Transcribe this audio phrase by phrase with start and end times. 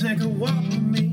[0.00, 1.08] take a walk with me,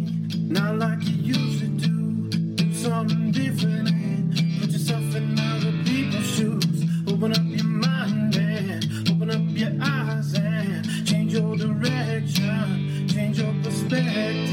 [0.48, 2.30] not like you used to do.
[2.56, 6.86] Do something different and put yourself in other people's shoes.
[7.06, 13.54] Open up your mind and open up your eyes and change your direction, change your
[13.62, 14.48] perspective.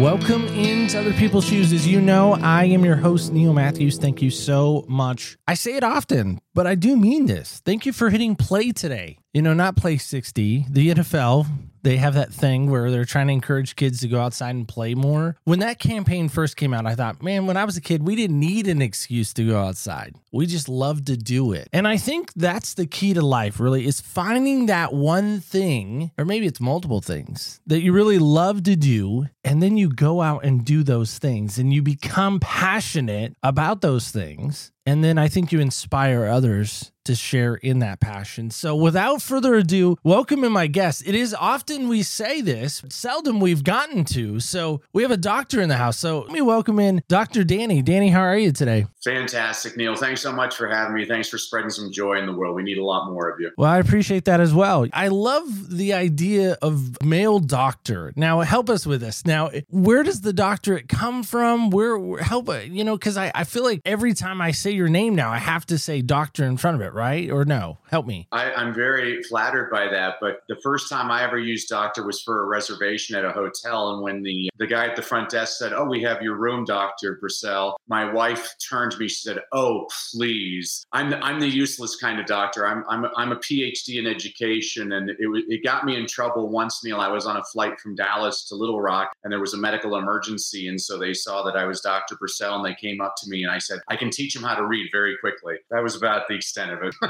[0.00, 1.74] Welcome into Other People's Shoes.
[1.74, 3.98] As you know, I am your host, Neil Matthews.
[3.98, 5.36] Thank you so much.
[5.46, 7.60] I say it often, but I do mean this.
[7.66, 9.18] Thank you for hitting play today.
[9.34, 11.67] You know, not play 60, the NFL.
[11.88, 14.94] They have that thing where they're trying to encourage kids to go outside and play
[14.94, 15.38] more.
[15.44, 18.14] When that campaign first came out, I thought, man, when I was a kid, we
[18.14, 20.14] didn't need an excuse to go outside.
[20.30, 21.66] We just loved to do it.
[21.72, 26.26] And I think that's the key to life, really, is finding that one thing, or
[26.26, 29.28] maybe it's multiple things that you really love to do.
[29.42, 34.10] And then you go out and do those things and you become passionate about those
[34.10, 34.72] things.
[34.84, 38.50] And then I think you inspire others to share in that passion.
[38.50, 41.02] So without further ado, welcome in my guest.
[41.06, 44.40] It is often we say this, but seldom we've gotten to.
[44.40, 45.96] So we have a doctor in the house.
[45.96, 47.44] So let me welcome in Dr.
[47.44, 47.80] Danny.
[47.80, 48.86] Danny, how are you today?
[49.02, 49.94] Fantastic, Neil.
[49.94, 51.06] Thanks so much for having me.
[51.06, 52.54] Thanks for spreading some joy in the world.
[52.54, 53.52] We need a lot more of you.
[53.56, 54.86] Well, I appreciate that as well.
[54.92, 58.12] I love the idea of male doctor.
[58.16, 59.24] Now, help us with this.
[59.24, 61.70] Now, where does the doctorate come from?
[61.70, 64.72] Where, where help, uh, you know, because I, I feel like every time I say
[64.72, 67.30] your name now, I have to say doctor in front of it, right?
[67.30, 67.78] Or no?
[67.88, 68.26] Help me.
[68.32, 70.16] I, I'm very flattered by that.
[70.20, 73.92] But the first time I ever used doctor was for a reservation at a hotel.
[73.92, 76.64] And when the, the guy at the front desk said, Oh, we have your room,
[76.64, 77.20] Dr.
[77.22, 79.08] Brassell, my wife turned to me.
[79.08, 80.84] She said, Oh, please.
[80.92, 82.66] I'm the, I'm the useless kind of doctor.
[82.66, 84.92] I'm, I'm, I'm a PhD in education.
[84.92, 87.00] And it, it got me in trouble once, Neil.
[87.00, 89.96] I was on a flight from Dallas to Little Rock and there was a medical
[89.96, 90.68] emergency.
[90.68, 92.16] And so they saw that I was Dr.
[92.16, 94.54] Brassell and they came up to me and I said, I can teach them how
[94.54, 95.56] to read very quickly.
[95.70, 96.87] That was about the extent of it.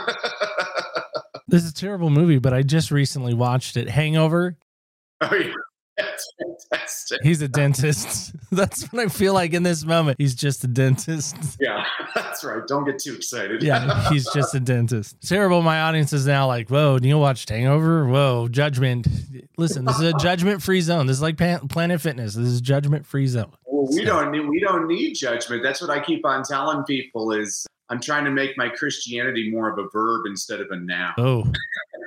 [1.50, 3.88] This is a terrible movie, but I just recently watched it.
[3.88, 4.58] Hangover.
[5.22, 5.54] oh, yeah.
[5.96, 7.18] That's fantastic.
[7.22, 8.32] He's a dentist.
[8.52, 10.16] That's what I feel like in this moment.
[10.20, 11.36] He's just a dentist.
[11.60, 11.84] Yeah,
[12.14, 12.62] that's right.
[12.68, 13.62] Don't get too excited.
[13.62, 15.16] Yeah, he's just a dentist.
[15.26, 15.60] Terrible.
[15.60, 18.06] My audience is now like, whoa, Neil watched Hangover?
[18.06, 19.08] Whoa, judgment.
[19.56, 21.06] Listen, this is a judgment free zone.
[21.06, 22.34] This is like Planet Fitness.
[22.34, 23.52] This is judgment free zone.
[23.66, 25.62] Well, we don't need we don't need judgment.
[25.62, 29.70] That's what I keep on telling people is I'm trying to make my Christianity more
[29.70, 31.14] of a verb instead of a noun.
[31.16, 31.52] Oh,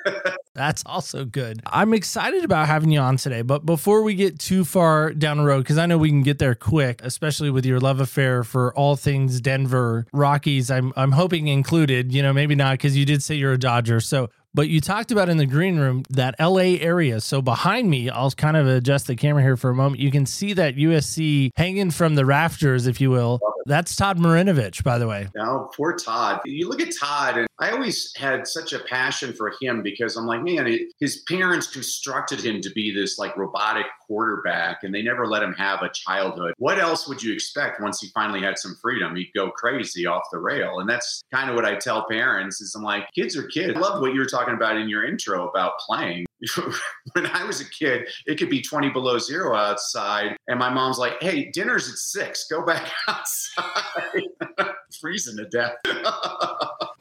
[0.54, 1.62] that's also good.
[1.66, 3.42] I'm excited about having you on today.
[3.42, 6.40] But before we get too far down the road, because I know we can get
[6.40, 11.48] there quick, especially with your love affair for all things Denver Rockies, I'm I'm hoping
[11.48, 12.14] included.
[12.14, 14.00] You know, maybe not because you did say you're a Dodger.
[14.00, 14.30] So.
[14.54, 17.22] But you talked about in the green room that LA area.
[17.22, 20.02] So behind me, I'll kind of adjust the camera here for a moment.
[20.02, 23.40] You can see that USC hanging from the rafters, if you will.
[23.66, 25.30] That's Todd Marinovich, by the way.
[25.36, 26.42] Now, poor Todd.
[26.44, 30.26] You look at Todd, and I always had such a passion for him because I'm
[30.26, 35.04] like, man, it, his parents constructed him to be this like robotic quarterback, and they
[35.04, 36.56] never let him have a childhood.
[36.58, 39.16] What else would you expect once he finally had some freedom?
[39.16, 42.62] He'd go crazy off the rail, and that's kind of what I tell parents.
[42.62, 43.76] Is I'm like, kids are kids.
[43.76, 46.26] I love what you were talking about in your intro about playing.
[47.14, 50.98] when I was a kid, it could be 20 below zero outside, and my mom's
[50.98, 52.48] like, "Hey, dinner's at six.
[52.50, 54.24] Go back outside."
[55.00, 55.76] Freezing to death.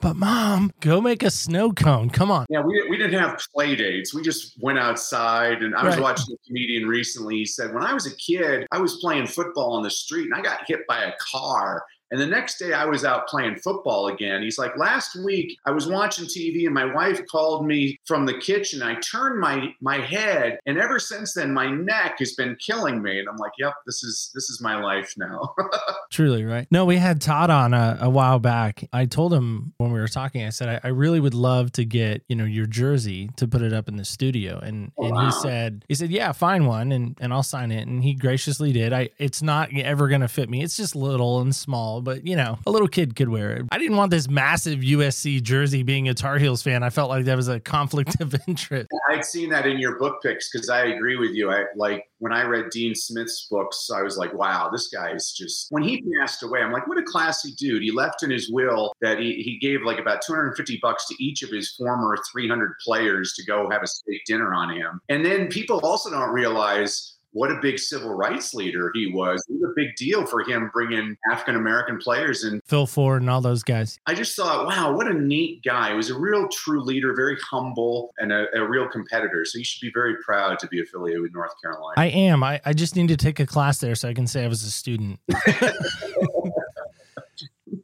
[0.01, 2.09] But mom, go make a snow cone.
[2.09, 2.47] Come on.
[2.49, 4.15] Yeah, we, we didn't have play dates.
[4.15, 5.63] We just went outside.
[5.63, 6.03] And I was Right.
[6.03, 7.37] watching a comedian recently.
[7.37, 10.35] He said, When I was a kid, I was playing football on the street and
[10.35, 11.85] I got hit by a car.
[12.11, 14.43] And the next day I was out playing football again.
[14.43, 18.39] He's like, Last week I was watching TV and my wife called me from the
[18.39, 18.83] kitchen.
[18.83, 23.19] I turned my my head, and ever since then my neck has been killing me.
[23.19, 25.55] And I'm like, Yep, this is this is my life now.
[26.11, 26.67] Truly, right?
[26.71, 28.89] No, we had Todd on a, a while back.
[28.93, 31.85] I told him when we were talking, I said, I, I really would love to
[31.85, 34.59] get, you know, your jersey to put it up in the studio.
[34.59, 35.27] And Oh, and wow.
[35.27, 37.87] he said, he said, yeah, find one and, and I'll sign it.
[37.87, 38.93] And he graciously did.
[38.93, 40.63] I it's not ever gonna fit me.
[40.63, 43.67] It's just little and small, but you know, a little kid could wear it.
[43.71, 46.83] I didn't want this massive USC jersey being a Tar Heels fan.
[46.83, 48.89] I felt like that was a conflict of interest.
[49.11, 51.51] I'd seen that in your book picks because I agree with you.
[51.51, 55.33] I like when I read Dean Smith's books, I was like, wow, this guy is
[55.33, 57.83] just when he passed away, I'm like, what a classy dude.
[57.83, 61.43] He left in his will that he, he gave like about 250 bucks to each
[61.43, 65.01] of his former 300 players to go have a steak dinner on him.
[65.09, 69.45] And then people also don't realize what a big civil rights leader he was.
[69.49, 73.31] It was a big deal for him bringing African American players and Phil Ford and
[73.31, 73.99] all those guys.
[74.07, 75.91] I just thought, wow, what a neat guy.
[75.91, 79.45] He was a real true leader, very humble, and a, a real competitor.
[79.45, 81.95] So you should be very proud to be affiliated with North Carolina.
[81.97, 82.43] I am.
[82.43, 84.65] I, I just need to take a class there so I can say I was
[84.65, 85.21] a student.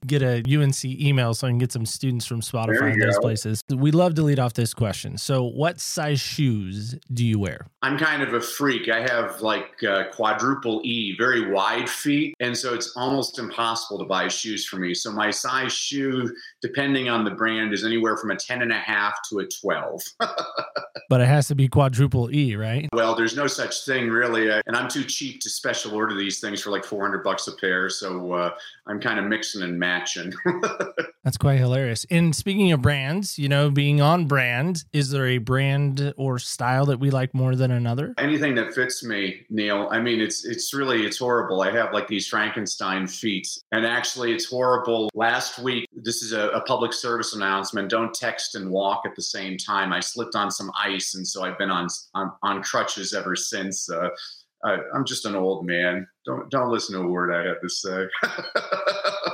[0.07, 3.23] get a UNC email so I can get some students from Spotify and those go.
[3.23, 3.63] places.
[3.75, 5.19] We love to lead off this question.
[5.19, 7.67] So, what size shoes do you wear?
[7.83, 8.89] I'm kind of a freak.
[8.89, 12.35] I have like uh, quadruple E, very wide feet.
[12.41, 14.93] And so it's almost impossible to buy shoes for me.
[14.95, 18.79] So my size shoe, depending on the brand, is anywhere from a 10 and a
[18.79, 20.03] half to a 12.
[21.09, 22.89] But it has to be quadruple E, right?
[22.93, 24.51] well, there's no such thing really.
[24.51, 27.53] Uh, and I'm too cheap to special order these things for like 400 bucks a
[27.53, 27.89] pair.
[27.89, 28.51] So uh,
[28.89, 29.96] I'm kind of mixing and matching.
[31.25, 32.07] That's quite hilarious.
[32.11, 36.87] And speaking of brands, you know, being on brand, is there a brand or style
[36.87, 38.15] that we like more than another?
[38.19, 41.63] anything that fits me neil i mean it's it's really it's horrible.
[41.63, 43.49] I have like these frankenstein feet.
[43.73, 45.11] And actually it's horrible.
[45.15, 47.89] Last week this is a, a public service announcement.
[47.89, 49.93] Don't text and walk at the same time.
[49.93, 53.91] I slipped on some ice and so i've been on on, on crutches ever since.
[53.91, 54.09] Uh,
[54.65, 56.07] I, i'm just an old man.
[56.25, 58.07] Don't don't listen to a word i have to say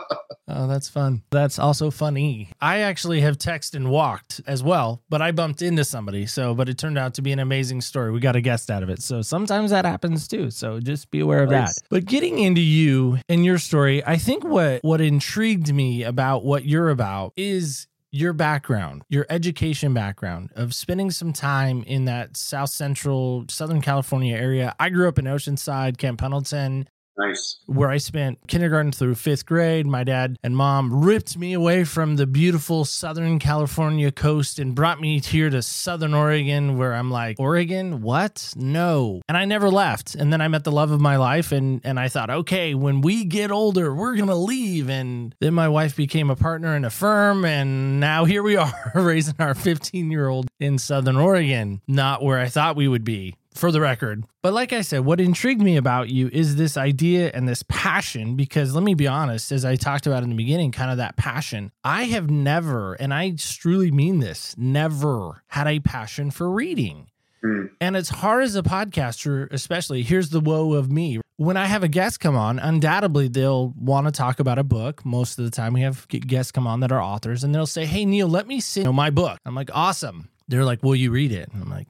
[0.62, 1.23] Oh, that's fun.
[1.31, 2.50] That's also funny.
[2.61, 6.26] I actually have texted and walked as well, but I bumped into somebody.
[6.26, 8.12] So, but it turned out to be an amazing story.
[8.12, 9.03] We got a guest out of it.
[9.03, 10.50] So sometimes that happens too.
[10.50, 11.75] So just be aware of Nice.
[11.75, 11.88] that.
[11.91, 16.65] But getting into you and your story, I think what what intrigued me about what
[16.65, 22.69] you're about is your background, your education background of spending some time in that South
[22.69, 24.76] Central Southern California area.
[24.79, 26.88] I grew up in Oceanside, Camp Pendleton
[27.27, 29.87] nice where I spent kindergarten through fifth grade.
[29.87, 35.01] My dad and mom ripped me away from the beautiful Southern California coast and brought
[35.01, 38.03] me here to Southern Oregon, where I'm like, Oregon?
[38.03, 38.53] What?
[38.57, 39.23] No.
[39.29, 40.15] And I never left.
[40.15, 43.01] And then I met the love of my life, and, and I thought, okay, when
[43.01, 44.89] we get older, we're going to leave.
[44.91, 48.73] And then my wife became a partner in a firm, and now here we are
[48.95, 53.37] raising our 15 year old in Southern Oregon, not where I thought we would be
[53.55, 54.25] for the record.
[54.43, 58.37] But like I said, what intrigued me about you is this idea and this passion.
[58.37, 61.17] Because let me be honest, as I talked about in the beginning, kind of that
[61.17, 61.73] passion.
[61.85, 67.09] I have never, and I truly mean this, never had a passion for reading.
[67.43, 67.67] Hmm.
[67.81, 70.03] And it's hard as a podcaster, especially.
[70.03, 71.21] Here's the woe of me.
[71.37, 75.05] When I have a guest come on, undoubtedly they'll want to talk about a book.
[75.05, 77.85] Most of the time, we have guests come on that are authors, and they'll say,
[77.85, 79.39] Hey, Neil, let me see my book.
[79.45, 80.29] I'm like, Awesome.
[80.47, 81.49] They're like, Will you read it?
[81.53, 81.89] I'm like,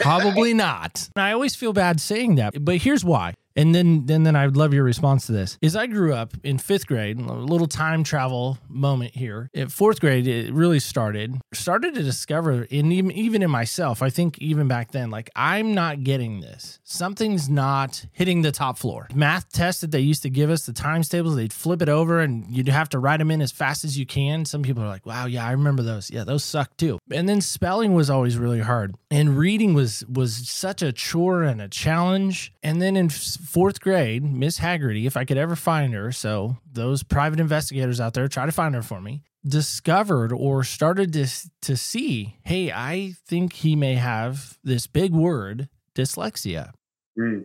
[0.00, 1.08] Probably not.
[1.16, 3.34] I always feel bad saying that, but here's why.
[3.56, 5.58] And then, then, then I would love your response to this.
[5.62, 9.50] Is I grew up in fifth grade, a little time travel moment here.
[9.54, 11.40] At fourth grade, it really started.
[11.52, 15.74] Started to discover, in even even in myself, I think even back then, like I'm
[15.74, 16.80] not getting this.
[16.84, 19.08] Something's not hitting the top floor.
[19.14, 22.20] Math tests that they used to give us, the times tables, they'd flip it over,
[22.20, 24.44] and you'd have to write them in as fast as you can.
[24.44, 26.10] Some people are like, "Wow, yeah, I remember those.
[26.10, 30.48] Yeah, those suck too." And then spelling was always really hard, and reading was was
[30.48, 32.52] such a chore and a challenge.
[32.62, 33.08] And then in
[33.44, 38.14] fourth grade, Miss Haggerty, if I could ever find her, so those private investigators out
[38.14, 41.28] there, try to find her for me, discovered or started to,
[41.62, 46.72] to see, hey, I think he may have this big word, dyslexia.
[47.16, 47.42] Hmm.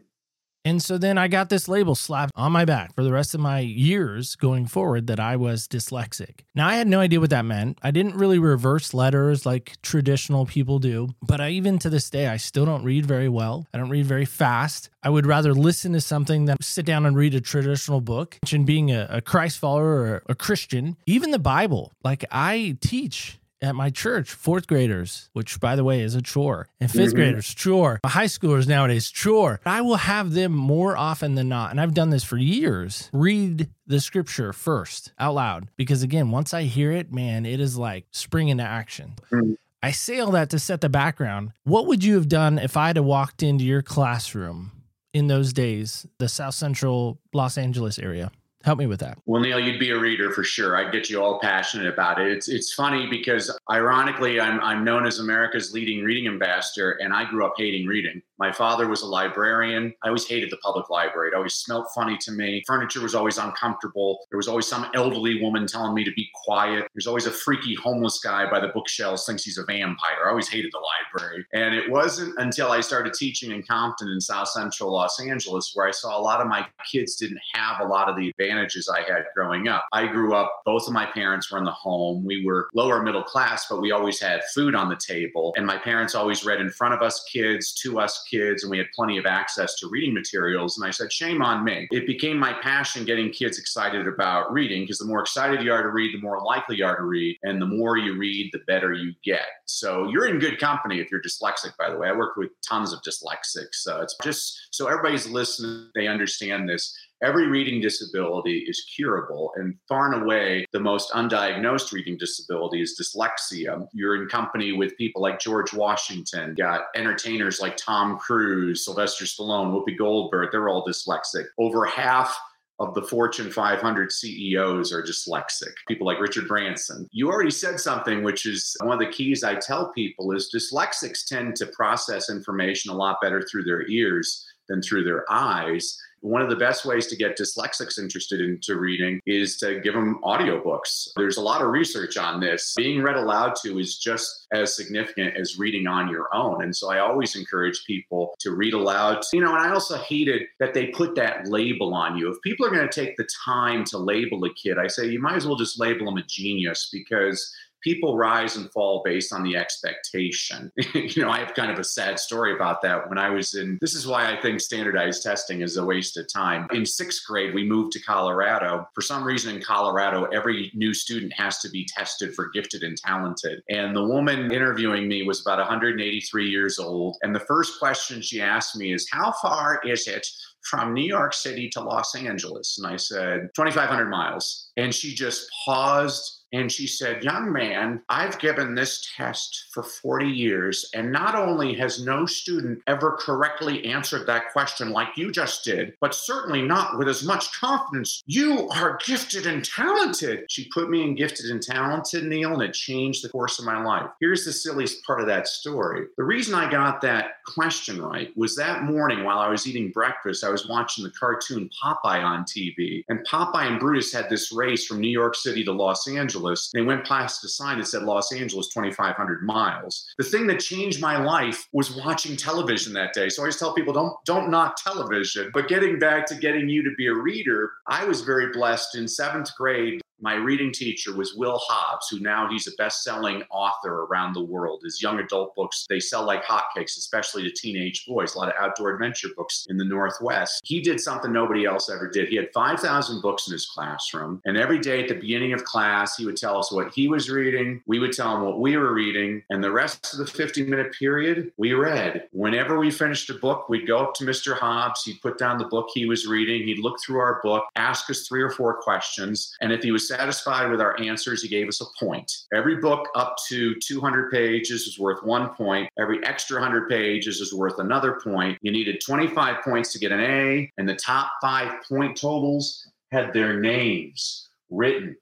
[0.70, 3.42] And so then I got this label slapped on my back for the rest of
[3.42, 6.42] my years going forward that I was dyslexic.
[6.54, 7.80] Now, I had no idea what that meant.
[7.82, 12.28] I didn't really reverse letters like traditional people do, but I even to this day,
[12.28, 13.66] I still don't read very well.
[13.74, 14.92] I don't read very fast.
[15.02, 18.38] I would rather listen to something than sit down and read a traditional book.
[18.54, 23.40] And being a, a Christ follower or a Christian, even the Bible, like I teach
[23.62, 27.16] at my church, fourth graders, which by the way is a chore, and 5th Mhm.
[27.16, 29.60] graders, chore, My high schoolers nowadays, chore.
[29.66, 33.70] I will have them more often than not, and I've done this for years, read
[33.86, 35.70] the scripture first out loud.
[35.76, 39.16] Because again, once I hear it, man, it is like spring into action.
[39.32, 39.56] Mhm.
[39.82, 41.52] I say all that to set the background.
[41.64, 44.72] What would you have done if I'd have walked into your classroom
[45.14, 48.32] in those days, the South Central Los Angeles area?
[48.66, 49.18] Help me with that.
[49.26, 50.76] Well, Neil, you'd be a reader for sure.
[50.76, 52.30] I'd get you all passionate about it.
[52.30, 57.24] It's it's funny because ironically, I'm I'm known as America's leading reading ambassador, and I
[57.30, 58.22] grew up hating reading.
[58.40, 59.94] My father was a librarian.
[60.02, 61.30] I always hated the public library.
[61.30, 62.64] It always smelled funny to me.
[62.66, 64.20] Furniture was always uncomfortable.
[64.32, 66.88] There was always some elderly woman telling me to be quiet.
[66.94, 70.26] There's always a freaky homeless guy by the bookshelves thinks he's a vampire.
[70.26, 71.46] I always hated the library.
[71.54, 75.88] And it wasn't until I started teaching in Compton in South Central Los Angeles where
[75.88, 79.02] I saw a lot of my kids didn't have a lot of the advantages I
[79.02, 79.86] had growing up.
[79.92, 82.24] I grew up, both of my parents were in the home.
[82.24, 85.54] We were lower middle class, but we always had food on the table.
[85.58, 88.78] And my parents always read in front of us kids, to us kids, and we
[88.78, 90.78] had plenty of access to reading materials.
[90.78, 91.88] And I said, shame on me.
[91.92, 95.84] It became my passion getting kids excited about reading because the more excited you are
[95.84, 97.38] to read, the more likely you are to read.
[97.44, 99.48] And the more you read, the better you get.
[99.66, 102.10] So you're in good company if you're dyslexic, by the way.
[102.10, 103.76] I work with tons of dyslexics.
[103.76, 109.52] So it's just so everybody's listening, they understand this every reading disability is curable.
[109.56, 113.88] And far and away, the most undiagnosed reading disability is dyslexia.
[113.94, 119.72] You're in company with people like George Washington, got entertainers like Tom Cruise, Sylvester Stallone,
[119.72, 121.46] Whoopi Goldberg, they're all dyslexic.
[121.58, 122.38] Over half
[122.80, 125.74] of the Fortune 500 CEOs are dyslexic.
[125.88, 127.08] People like Richard Branson.
[127.12, 131.26] You already said something, which is one of the keys I tell people is dyslexics
[131.26, 135.98] tend to process information a lot better through their ears than through their eyes.
[136.22, 140.20] One of the best ways to get dyslexics interested into reading is to give them
[140.24, 141.10] audiobooks.
[141.16, 142.74] There's a lot of research on this.
[142.76, 146.64] Being read aloud to is just as significant as reading on your own.
[146.64, 149.24] And so I always encourage people to read aloud.
[149.34, 152.30] You know, and I also hated that they put that label on you.
[152.32, 155.22] If people are going to take the time to label a kid, I say you
[155.22, 159.44] might as well just label them a genius because people rise and fall based on
[159.44, 160.72] the expectation.
[160.94, 163.10] you know, I have kind of a sad story about that.
[163.10, 166.32] When I was in, this is why I think standardized testing is a waste of
[166.32, 166.68] time.
[166.72, 168.88] In sixth grade, we moved to Colorado.
[168.94, 172.98] For some reason in Colorado, every new student has to be tested for gifted and
[172.98, 173.62] talented.
[173.70, 177.18] And the woman interviewing me was about 183 years old.
[177.22, 180.28] And the first question she asked me is, How far is it?
[180.70, 182.78] from New York City to Los Angeles.
[182.78, 184.70] And I said, 2,500 miles.
[184.78, 190.28] And she just paused and she said, Young man, I've given this test for 40
[190.28, 195.64] years, and not only has no student ever correctly answered that question like you just
[195.64, 198.24] did, but certainly not with as much confidence.
[198.26, 200.46] You are gifted and talented.
[200.50, 203.84] She put me in gifted and talented, Neil, and it changed the course of my
[203.84, 204.10] life.
[204.20, 206.08] Here's the silliest part of that story.
[206.18, 210.44] The reason I got that question right was that morning while I was eating breakfast,
[210.44, 214.86] I was watching the cartoon Popeye on TV, and Popeye and Brutus had this race
[214.86, 216.72] from New York City to Los Angeles Angeles.
[216.74, 220.06] They went past a sign that said Los Angeles 2,500 miles.
[220.18, 223.30] The thing that changed my life was watching television that day.
[223.30, 225.52] So I always tell people don't don't knock television.
[225.54, 229.08] But getting back to getting you to be a reader, I was very blessed in
[229.08, 234.34] seventh grade my reading teacher was Will Hobbs, who now he's a best-selling author around
[234.34, 234.82] the world.
[234.84, 238.56] His young adult books, they sell like hotcakes, especially to teenage boys, a lot of
[238.60, 240.62] outdoor adventure books in the Northwest.
[240.64, 242.30] He did something nobody else ever did.
[242.30, 246.18] He had 5,000 books in his classroom, and every day at the beginning of class,
[246.18, 247.82] he would tell us what he was reading.
[247.88, 251.52] We would tell him what we were reading, and the rest of the 50-minute period,
[251.58, 252.28] we read.
[252.32, 254.58] Whenever we finished a book, we'd go up to Mr.
[254.58, 258.10] Hobbs, he'd put down the book he was reading, he'd look through our book, ask
[258.10, 261.70] us three or four questions, and if he was satisfied with our answers, he gave
[261.70, 262.30] us a point.
[262.54, 265.90] Every book up to 200 pages is worth one point.
[265.98, 268.58] Every extra 100 pages is worth another point.
[268.62, 273.32] You needed 25 points to get an A, and the top five point totals had
[273.32, 275.16] their names written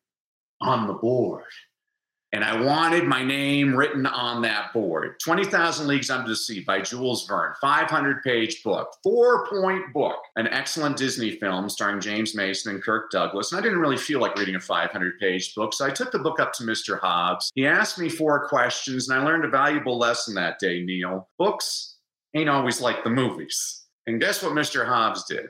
[0.62, 1.44] on the board
[2.34, 5.20] and I wanted my name written on that board.
[5.24, 10.48] 20,000 Leagues Under the Sea by Jules Verne, 500 page book, four point book, an
[10.48, 13.52] excellent Disney film starring James Mason and Kirk Douglas.
[13.52, 15.74] And I didn't really feel like reading a 500 page book.
[15.74, 17.00] So I took the book up to Mr.
[17.00, 17.52] Hobbs.
[17.56, 21.30] He asked me four questions, and I learned a valuable lesson that day, Neil.
[21.38, 21.96] Books
[22.36, 23.86] ain't always like the movies.
[24.06, 24.86] And guess what Mr.
[24.86, 25.48] Hobbs did?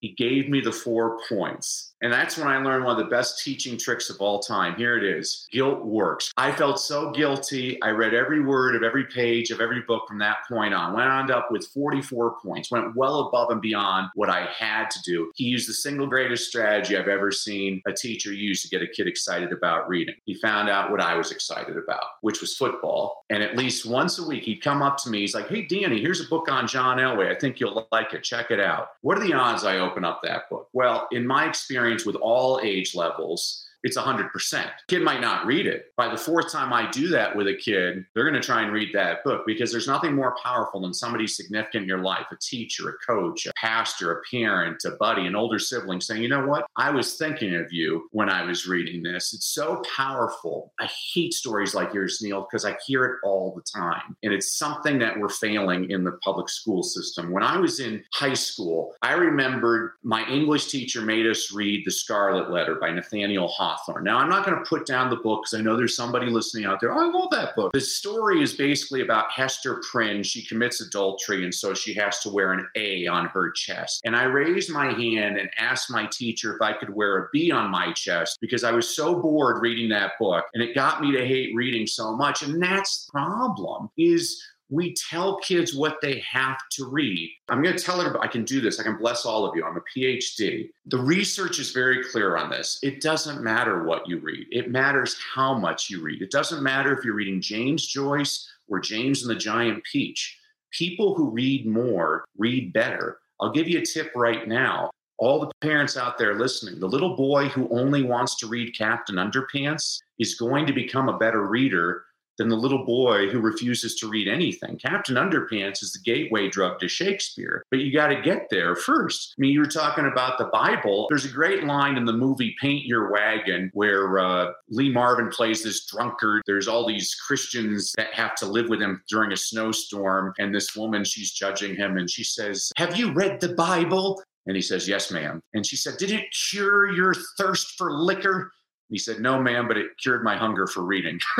[0.00, 1.93] He gave me the four points.
[2.04, 4.76] And that's when I learned one of the best teaching tricks of all time.
[4.76, 6.30] Here it is guilt works.
[6.36, 7.80] I felt so guilty.
[7.80, 10.92] I read every word of every page of every book from that point on.
[10.92, 14.98] Went on up with 44 points, went well above and beyond what I had to
[15.02, 15.32] do.
[15.34, 18.86] He used the single greatest strategy I've ever seen a teacher use to get a
[18.86, 20.14] kid excited about reading.
[20.26, 23.24] He found out what I was excited about, which was football.
[23.30, 25.20] And at least once a week, he'd come up to me.
[25.20, 27.34] He's like, Hey, Danny, here's a book on John Elway.
[27.34, 28.24] I think you'll like it.
[28.24, 28.88] Check it out.
[29.00, 30.68] What are the odds I open up that book?
[30.74, 34.70] Well, in my experience, experience with all age levels it's 100%.
[34.88, 35.92] Kid might not read it.
[35.96, 38.72] By the fourth time I do that with a kid, they're going to try and
[38.72, 42.36] read that book because there's nothing more powerful than somebody significant in your life a
[42.40, 46.46] teacher, a coach, a pastor, a parent, a buddy, an older sibling saying, you know
[46.46, 46.64] what?
[46.76, 49.34] I was thinking of you when I was reading this.
[49.34, 50.72] It's so powerful.
[50.80, 54.16] I hate stories like yours, Neil, because I hear it all the time.
[54.22, 57.30] And it's something that we're failing in the public school system.
[57.30, 61.92] When I was in high school, I remembered my English teacher made us read The
[61.92, 65.58] Scarlet Letter by Nathaniel Hawthorne Now, I'm not going to put down the book because
[65.58, 66.92] I know there's somebody listening out there.
[66.92, 67.72] Oh, I love that book.
[67.72, 70.22] The story is basically about Hester Prynne.
[70.22, 74.00] She commits adultery, and so she has to wear an A on her chest.
[74.04, 77.50] And I raised my hand and asked my teacher if I could wear a B
[77.50, 81.12] on my chest because I was so bored reading that book, and it got me
[81.12, 82.42] to hate reading so much.
[82.42, 84.42] And that's the problem is
[84.74, 87.30] we tell kids what they have to read.
[87.48, 88.80] I'm going to tell it, I can do this.
[88.80, 89.64] I can bless all of you.
[89.64, 90.68] I'm a PhD.
[90.86, 92.80] The research is very clear on this.
[92.82, 96.22] It doesn't matter what you read, it matters how much you read.
[96.22, 100.38] It doesn't matter if you're reading James Joyce or James and the Giant Peach.
[100.72, 103.18] People who read more read better.
[103.40, 104.90] I'll give you a tip right now.
[105.18, 109.14] all the parents out there listening, the little boy who only wants to read Captain
[109.16, 112.04] Underpants is going to become a better reader
[112.38, 114.78] than the little boy who refuses to read anything.
[114.78, 119.34] Captain Underpants is the gateway drug to Shakespeare, but you got to get there first.
[119.38, 121.06] I mean, you were talking about the Bible.
[121.08, 125.62] There's a great line in the movie Paint Your Wagon where uh, Lee Marvin plays
[125.62, 126.42] this drunkard.
[126.46, 130.76] There's all these Christians that have to live with him during a snowstorm, and this
[130.76, 134.22] woman, she's judging him, and she says, Have you read the Bible?
[134.46, 135.40] And he says, Yes, ma'am.
[135.54, 138.50] And she said, Did it cure your thirst for liquor?
[138.90, 141.18] He said, "No, ma'am, but it cured my hunger for reading."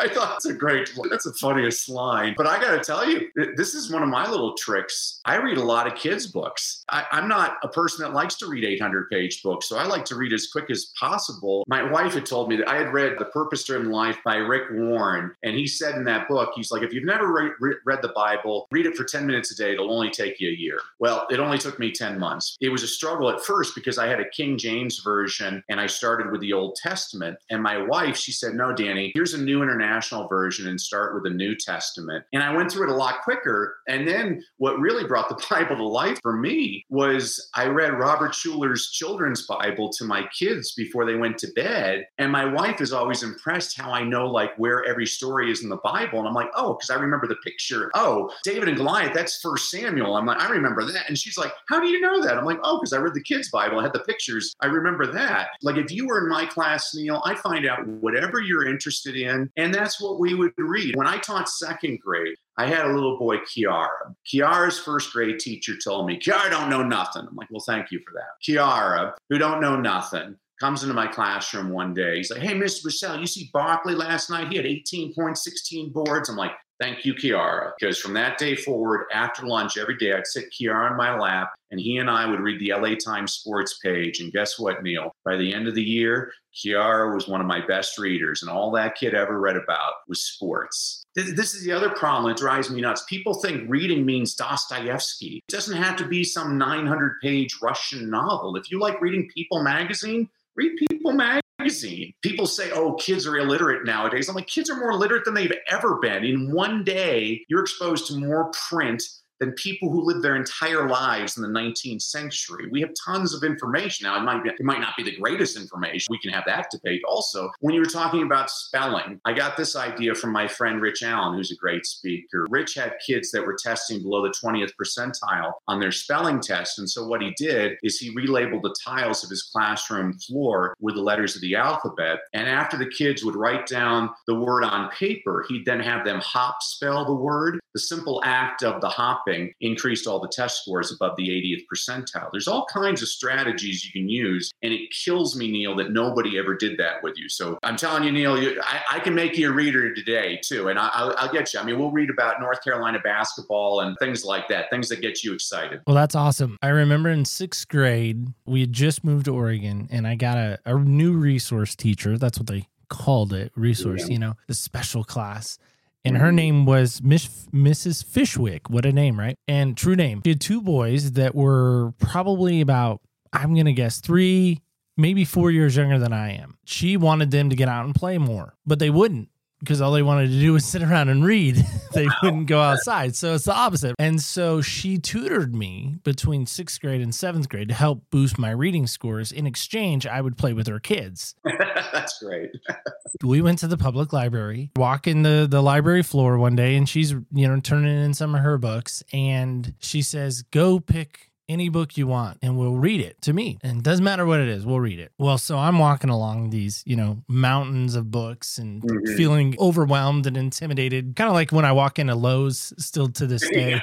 [0.00, 0.90] I thought it's a great.
[1.10, 2.34] That's the funniest line.
[2.36, 5.20] But I got to tell you, this is one of my little tricks.
[5.24, 6.84] I read a lot of kids' books.
[6.90, 10.16] I, I'm not a person that likes to read 800-page books, so I like to
[10.16, 11.64] read as quick as possible.
[11.68, 14.70] My wife had told me that I had read *The Purpose Driven Life* by Rick
[14.72, 18.00] Warren, and he said in that book, he's like, "If you've never re- re- read
[18.02, 19.72] the Bible, read it for 10 minutes a day.
[19.72, 22.56] It'll only take you a year." Well, it only took me 10 months.
[22.60, 25.86] It was a struggle at first because I had a King James version, and I
[25.86, 27.38] started started with the Old Testament.
[27.50, 31.22] And my wife, she said, No, Danny, here's a new international version and start with
[31.22, 32.24] the New Testament.
[32.32, 33.76] And I went through it a lot quicker.
[33.86, 38.34] And then what really brought the Bible to life for me was I read Robert
[38.34, 42.06] Schuller's children's Bible to my kids before they went to bed.
[42.18, 45.68] And my wife is always impressed how I know like where every story is in
[45.68, 46.18] the Bible.
[46.18, 47.92] And I'm like, oh, because I remember the picture.
[47.94, 50.16] Oh, David and Goliath, that's first Samuel.
[50.16, 51.08] I'm like, I remember that.
[51.08, 52.36] And she's like, How do you know that?
[52.36, 53.78] I'm like, oh, because I read the kids' Bible.
[53.78, 54.56] I had the pictures.
[54.60, 55.50] I remember that.
[55.62, 59.50] Like if you were in my class, Neil, I find out whatever you're interested in,
[59.56, 60.96] and that's what we would read.
[60.96, 64.14] When I taught second grade, I had a little boy, Kiara.
[64.26, 67.26] Kiara's first grade teacher told me, Kiara don't know nothing.
[67.28, 68.34] I'm like, well, thank you for that.
[68.46, 72.18] Kiara, who don't know nothing, comes into my classroom one day.
[72.18, 72.84] He's like, hey, Mr.
[72.84, 74.48] Brassell, you see Barkley last night?
[74.48, 76.28] He had 18 points, 16 boards.
[76.28, 77.72] I'm like, Thank you, Kiara.
[77.78, 81.52] Because from that day forward, after lunch every day, I'd sit Kiara on my lap
[81.70, 84.20] and he and I would read the LA Times sports page.
[84.20, 85.12] And guess what, Neil?
[85.24, 88.72] By the end of the year, Kiara was one of my best readers, and all
[88.72, 91.04] that kid ever read about was sports.
[91.14, 93.04] This is the other problem that drives me nuts.
[93.08, 95.42] People think reading means Dostoevsky.
[95.46, 98.56] It doesn't have to be some 900 page Russian novel.
[98.56, 102.14] If you like reading People magazine, read People magazine magazine.
[102.22, 104.28] People say, oh, kids are illiterate nowadays.
[104.28, 106.24] I'm like, kids are more literate than they've ever been.
[106.24, 109.02] In one day, you're exposed to more print
[109.40, 112.68] than people who lived their entire lives in the 19th century.
[112.70, 114.04] We have tons of information.
[114.04, 116.06] Now, it might, be, it might not be the greatest information.
[116.10, 117.50] We can have that debate also.
[117.60, 121.36] When you were talking about spelling, I got this idea from my friend Rich Allen,
[121.36, 122.46] who's a great speaker.
[122.50, 126.78] Rich had kids that were testing below the 20th percentile on their spelling test.
[126.78, 130.94] And so what he did is he relabeled the tiles of his classroom floor with
[130.96, 132.18] the letters of the alphabet.
[132.34, 136.20] And after the kids would write down the word on paper, he'd then have them
[136.20, 137.60] hop spell the word.
[137.72, 138.88] The simple act of the
[139.30, 142.28] hopping increased all the test scores above the 80th percentile.
[142.32, 146.38] There's all kinds of strategies you can use, and it kills me, Neil, that nobody
[146.38, 147.28] ever did that with you.
[147.28, 150.68] So I'm telling you, Neil, you, I, I, can make you a reader today too,
[150.68, 151.60] and I, will I'll get you.
[151.60, 155.22] I mean, we'll read about North Carolina basketball and things like that, things that get
[155.22, 155.80] you excited.
[155.86, 156.58] Well, that's awesome.
[156.62, 160.58] I remember in sixth grade, we had just moved to Oregon, and I got a,
[160.66, 162.18] a new resource teacher.
[162.18, 164.12] That's what they called it resource, yeah.
[164.12, 165.58] you know, the special class
[166.04, 168.04] and her name was Miss Mrs.
[168.04, 168.70] Fishwick.
[168.70, 169.36] What a name, right?
[169.46, 170.22] And true name.
[170.24, 173.00] She had two boys that were probably about,
[173.32, 174.62] I'm going to guess, three,
[174.96, 176.58] maybe four years younger than I am.
[176.64, 179.28] She wanted them to get out and play more, but they wouldn't
[179.60, 181.64] because all they wanted to do was sit around and read.
[181.92, 183.14] they wouldn't go outside.
[183.14, 183.94] So it's the opposite.
[183.98, 188.50] And so she tutored me between sixth grade and seventh grade to help boost my
[188.50, 189.30] reading scores.
[189.30, 191.34] In exchange, I would play with her kids.
[191.92, 192.50] That's great.
[193.24, 196.88] we went to the public library, walk in the, the library floor one day, and
[196.88, 199.02] she's, you know, turning in some of her books.
[199.12, 203.58] And she says, Go pick any book you want and we'll read it to me.
[203.62, 205.12] And doesn't matter what it is, we'll read it.
[205.18, 209.16] Well, so I'm walking along these, you know, mountains of books and mm-hmm.
[209.16, 211.16] feeling overwhelmed and intimidated.
[211.16, 213.82] Kind of like when I walk into Lowe's still to this day.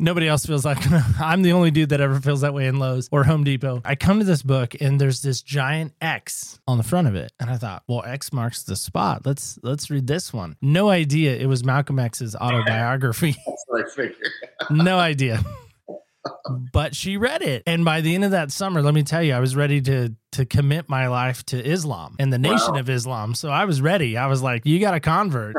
[0.00, 0.78] Nobody else feels like
[1.20, 3.82] I'm the only dude that ever feels that way in Lowe's or Home Depot.
[3.84, 7.32] I come to this book and there's this giant X on the front of it.
[7.38, 9.24] And I thought, well, X marks the spot.
[9.24, 10.56] Let's let's read this one.
[10.60, 13.36] No idea it was Malcolm X's autobiography.
[13.46, 14.32] That's what I figured.
[14.70, 15.44] no idea
[16.72, 17.62] but she read it.
[17.66, 20.14] And by the end of that summer, let me tell you, I was ready to
[20.32, 22.80] to commit my life to Islam and the Nation wow.
[22.80, 23.34] of Islam.
[23.34, 24.16] So I was ready.
[24.16, 25.54] I was like, you got a convert.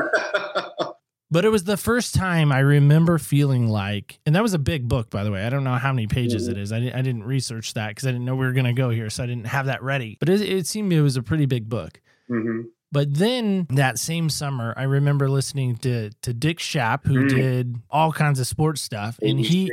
[1.30, 4.86] but it was the first time I remember feeling like, and that was a big
[4.86, 5.46] book, by the way.
[5.46, 6.58] I don't know how many pages mm-hmm.
[6.58, 6.72] it is.
[6.72, 9.08] I, I didn't research that because I didn't know we were going to go here.
[9.08, 10.18] So I didn't have that ready.
[10.20, 12.00] But it, it seemed it was a pretty big book.
[12.30, 12.68] Mm-hmm.
[12.92, 17.36] But then that same summer, I remember listening to to Dick Schaap, who mm-hmm.
[17.36, 19.70] did all kinds of sports stuff, and he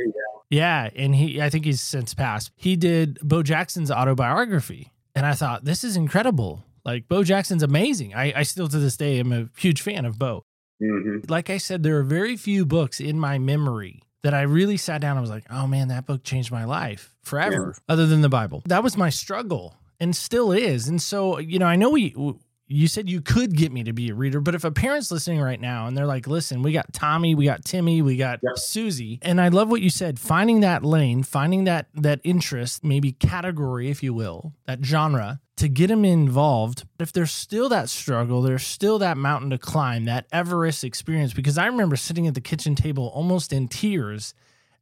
[0.54, 2.52] Yeah, and he I think he's since passed.
[2.56, 4.90] He did Bo Jackson's autobiography.
[5.16, 6.64] And I thought, this is incredible.
[6.84, 8.14] Like Bo Jackson's amazing.
[8.14, 10.44] I, I still to this day am a huge fan of Bo.
[10.82, 11.30] Mhm.
[11.30, 15.00] Like I said, there are very few books in my memory that I really sat
[15.00, 18.28] down and was like, oh man, that book changed my life forever, other than the
[18.28, 18.62] Bible.
[18.66, 20.88] That was my struggle and still is.
[20.88, 22.14] And so, you know, I know we,
[22.66, 25.40] you said you could get me to be a reader, but if a parent's listening
[25.40, 28.58] right now and they're like, listen, we got Tommy, we got Timmy, we got Yep.
[28.58, 29.18] Susie.
[29.22, 33.90] And I love what you said, finding that lane, finding that that interest, maybe category,
[33.90, 36.84] if you will, that genre to get them involved.
[36.98, 41.32] If there's still that struggle, there's still that mountain to climb, that Everest experience.
[41.32, 44.34] Because I remember sitting at the kitchen table almost in tears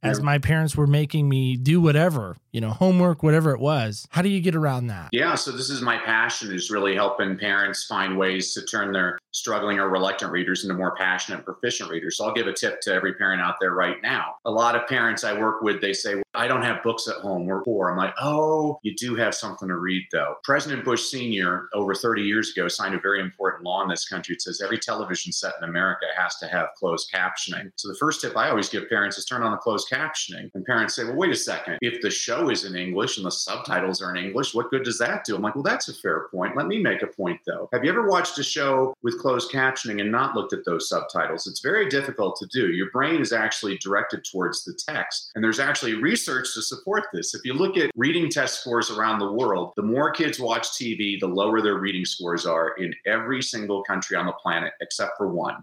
[0.03, 4.07] as my parents were making me do whatever, you know, homework, whatever it was.
[4.09, 5.09] How do you get around that?
[5.11, 9.17] Yeah, so this is my passion is really helping parents find ways to turn their
[9.31, 12.17] struggling or reluctant readers into more passionate, proficient readers.
[12.17, 14.35] So I'll give a tip to every parent out there right now.
[14.45, 17.45] A lot of parents I work with, they say, I don't have books at home.
[17.45, 17.89] We're poor.
[17.89, 20.35] I'm like, oh, you do have something to read though.
[20.43, 21.69] President Bush Sr.
[21.73, 24.35] over 30 years ago signed a very important law in this country.
[24.35, 27.71] It says every television set in America has to have closed captioning.
[27.75, 30.49] So the first tip I always give parents is turn on the closed captioning.
[30.55, 31.77] And parents say, well, wait a second.
[31.81, 34.97] If the show is in English and the subtitles are in English, what good does
[34.97, 35.35] that do?
[35.35, 36.57] I'm like, well, that's a fair point.
[36.57, 37.69] Let me make a point though.
[37.73, 41.45] Have you ever watched a show with closed captioning and not looked at those subtitles?
[41.45, 42.71] It's very difficult to do.
[42.71, 45.31] Your brain is actually directed towards the text.
[45.35, 47.33] And there's actually research to support this.
[47.33, 51.19] If you look at reading test scores around the world, the more kids watch TV,
[51.19, 55.29] the lower their reading scores are in every single country on the planet except for
[55.29, 55.57] one.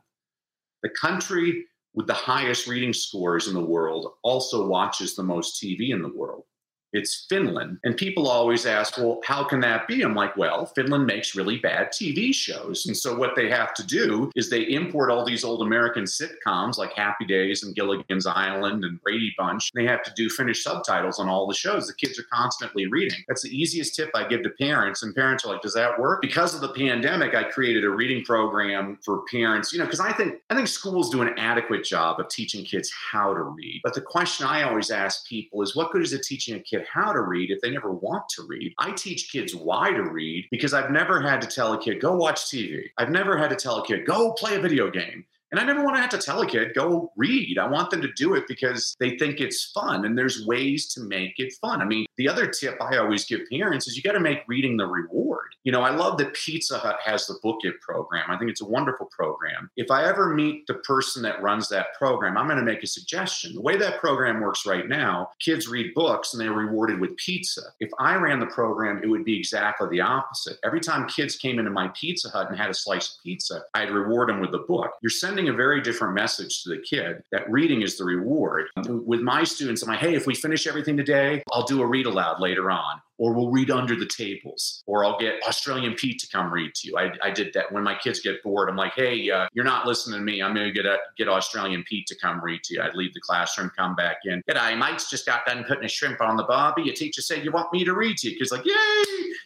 [0.83, 5.90] The country with the highest reading scores in the world also watches the most TV
[5.90, 6.44] in the world.
[6.92, 7.79] It's Finland.
[7.85, 10.03] And people always ask, well, how can that be?
[10.03, 12.87] I'm like, well, Finland makes really bad TV shows.
[12.87, 16.79] And so what they have to do is they import all these old American sitcoms
[16.79, 19.70] like Happy Days and Gilligan's Island and Brady Bunch.
[19.72, 21.87] They have to do Finnish subtitles on all the shows.
[21.87, 23.18] The kids are constantly reading.
[23.29, 25.03] That's the easiest tip I give to parents.
[25.03, 26.22] And parents are like, does that work?
[26.22, 30.12] Because of the pandemic, I created a reading program for parents, you know, because I
[30.12, 33.81] think I think schools do an adequate job of teaching kids how to read.
[33.85, 36.80] But the question I always ask people is what good is it teaching a kid
[36.87, 38.75] how to read if they never want to read?
[38.79, 42.14] I teach kids why to read because I've never had to tell a kid, go
[42.16, 42.85] watch TV.
[42.99, 45.25] I've never had to tell a kid, go play a video game.
[45.50, 47.58] And I never want to have to tell a kid, go read.
[47.58, 50.04] I want them to do it because they think it's fun.
[50.04, 51.80] And there's ways to make it fun.
[51.80, 54.76] I mean, the other tip I always give parents is you got to make reading
[54.76, 55.54] the reward.
[55.64, 58.30] You know, I love that Pizza Hut has the Book It program.
[58.30, 59.70] I think it's a wonderful program.
[59.76, 62.86] If I ever meet the person that runs that program, I'm going to make a
[62.86, 63.54] suggestion.
[63.54, 67.62] The way that program works right now, kids read books and they're rewarded with pizza.
[67.80, 70.58] If I ran the program, it would be exactly the opposite.
[70.64, 73.90] Every time kids came into my Pizza Hut and had a slice of pizza, I'd
[73.90, 74.92] reward them with the book.
[75.02, 78.66] You're sending a very different message to the kid that reading is the reward.
[78.87, 82.07] With my students, I'm like, hey, if we finish everything today, I'll do a read
[82.07, 86.29] aloud later on, or we'll read under the tables, or I'll get Australian Pete to
[86.29, 86.96] come read to you.
[86.96, 88.68] I, I did that when my kids get bored.
[88.68, 90.42] I'm like, hey, uh, you're not listening to me.
[90.42, 92.83] I'm going to get a, get Australian Pete to come read to you.
[92.83, 94.42] I'd leave the classroom, come back in.
[94.48, 96.83] G'day, Mike's Just got done putting a shrimp on the barbie.
[96.83, 98.38] Your teacher said you want me to read to you.
[98.38, 98.74] Kids like, yay,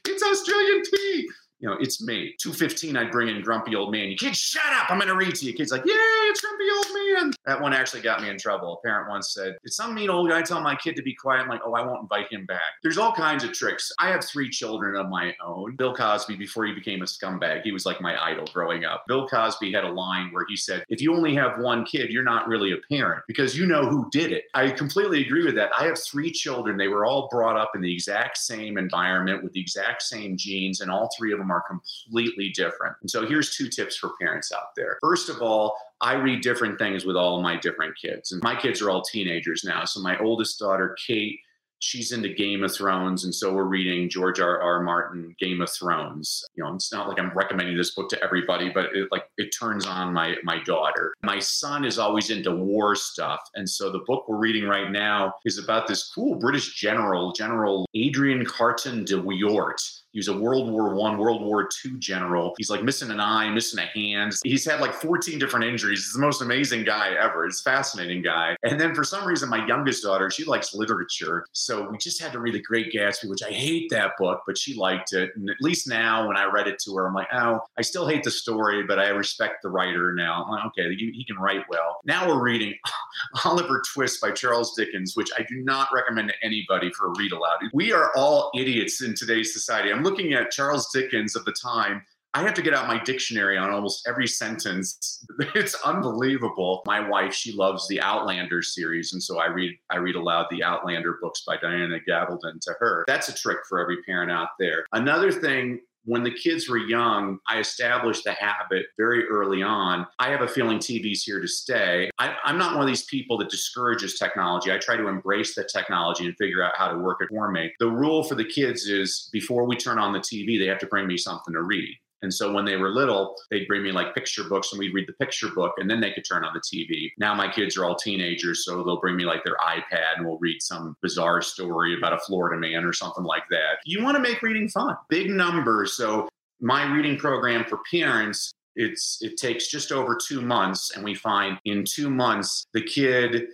[0.06, 1.26] it's Australian Pete
[1.64, 2.34] you know, it's me.
[2.42, 4.10] 215, I'd bring in grumpy old man.
[4.10, 4.90] You kids, shut up.
[4.90, 5.54] I'm going to read to you.
[5.54, 7.32] Kids like, yay, grumpy old man.
[7.46, 8.80] That one actually got me in trouble.
[8.82, 11.42] A parent once said, did some mean old guy tell my kid to be quiet?
[11.42, 12.60] I'm like, oh, I won't invite him back.
[12.82, 13.92] There's all kinds of tricks.
[13.98, 15.76] I have three children of my own.
[15.76, 19.04] Bill Cosby, before he became a scumbag, he was like my idol growing up.
[19.06, 22.22] Bill Cosby had a line where he said, if you only have one kid, you're
[22.22, 24.44] not really a parent because you know who did it.
[24.54, 25.70] I completely agree with that.
[25.78, 26.76] I have three children.
[26.76, 30.80] They were all brought up in the exact same environment with the exact same genes,
[30.80, 32.96] and all three of them are completely different.
[33.00, 34.98] And so here's two tips for parents out there.
[35.00, 38.30] First of all, I read different things with all my different kids.
[38.30, 39.86] And my kids are all teenagers now.
[39.86, 41.40] So my oldest daughter, Kate,
[41.78, 44.60] she's into Game of Thrones, and so we're reading George R.
[44.60, 44.82] R.
[44.82, 46.44] Martin, Game of Thrones.
[46.54, 49.48] You know, it's not like I'm recommending this book to everybody, but it like it
[49.58, 51.14] turns on my my daughter.
[51.22, 55.34] My son is always into war stuff, and so the book we're reading right now
[55.46, 59.80] is about this cool British general, General Adrian Carton de Wiart.
[60.14, 62.54] He was a World War One, World War Two general.
[62.56, 64.32] He's like missing an eye, missing a hand.
[64.44, 66.04] He's had like 14 different injuries.
[66.04, 67.44] He's the most amazing guy ever.
[67.44, 68.56] He's a fascinating guy.
[68.62, 71.46] And then for some reason, my youngest daughter, she likes literature.
[71.50, 74.56] So we just had to read The Great Gatsby, which I hate that book, but
[74.56, 75.30] she liked it.
[75.34, 78.06] And at least now when I read it to her, I'm like, oh, I still
[78.06, 80.46] hate the story, but I respect the writer now.
[80.48, 81.98] Like, okay, he, he can write well.
[82.04, 82.74] Now we're reading
[83.44, 87.32] Oliver Twist by Charles Dickens, which I do not recommend to anybody for a read
[87.32, 87.58] aloud.
[87.72, 89.90] We are all idiots in today's society.
[89.90, 92.02] I'm looking at Charles Dickens of the time.
[92.36, 95.24] I have to get out my dictionary on almost every sentence.
[95.54, 96.82] It's unbelievable.
[96.86, 100.62] My wife, she loves the Outlander series, and so I read I read aloud the
[100.62, 103.04] Outlander books by Diana Gabaldon to her.
[103.06, 104.84] That's a trick for every parent out there.
[104.92, 110.06] Another thing when the kids were young, I established the habit very early on.
[110.18, 112.10] I have a feeling TV's here to stay.
[112.18, 114.70] I, am not one of these people that discourages technology.
[114.70, 117.72] I try to embrace the technology and figure out how to work it for me.
[117.80, 120.86] The rule for the kids is before we turn on the TV, they have to
[120.86, 121.96] bring me something to read.
[122.24, 125.06] And so when they were little, they'd bring me like picture books and we'd read
[125.06, 127.12] the picture book and then they could turn on the TV.
[127.18, 130.38] Now my kids are all teenagers, so they'll bring me like their iPad and we'll
[130.38, 133.78] read some bizarre story about a Florida man or something like that.
[133.84, 134.96] You want to make reading fun.
[135.08, 135.92] Big numbers.
[135.92, 136.28] So
[136.60, 141.58] my reading program for parents it's it takes just over 2 months and we find
[141.64, 143.46] in 2 months the kid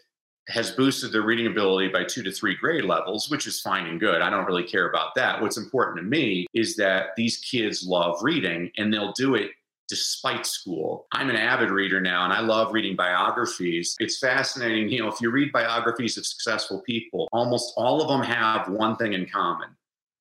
[0.50, 4.00] has boosted their reading ability by two to three grade levels, which is fine and
[4.00, 4.20] good.
[4.20, 5.40] I don't really care about that.
[5.40, 9.52] What's important to me is that these kids love reading and they'll do it
[9.88, 11.06] despite school.
[11.12, 13.96] I'm an avid reader now and I love reading biographies.
[13.98, 14.88] It's fascinating.
[14.88, 18.96] You know, if you read biographies of successful people, almost all of them have one
[18.96, 19.68] thing in common.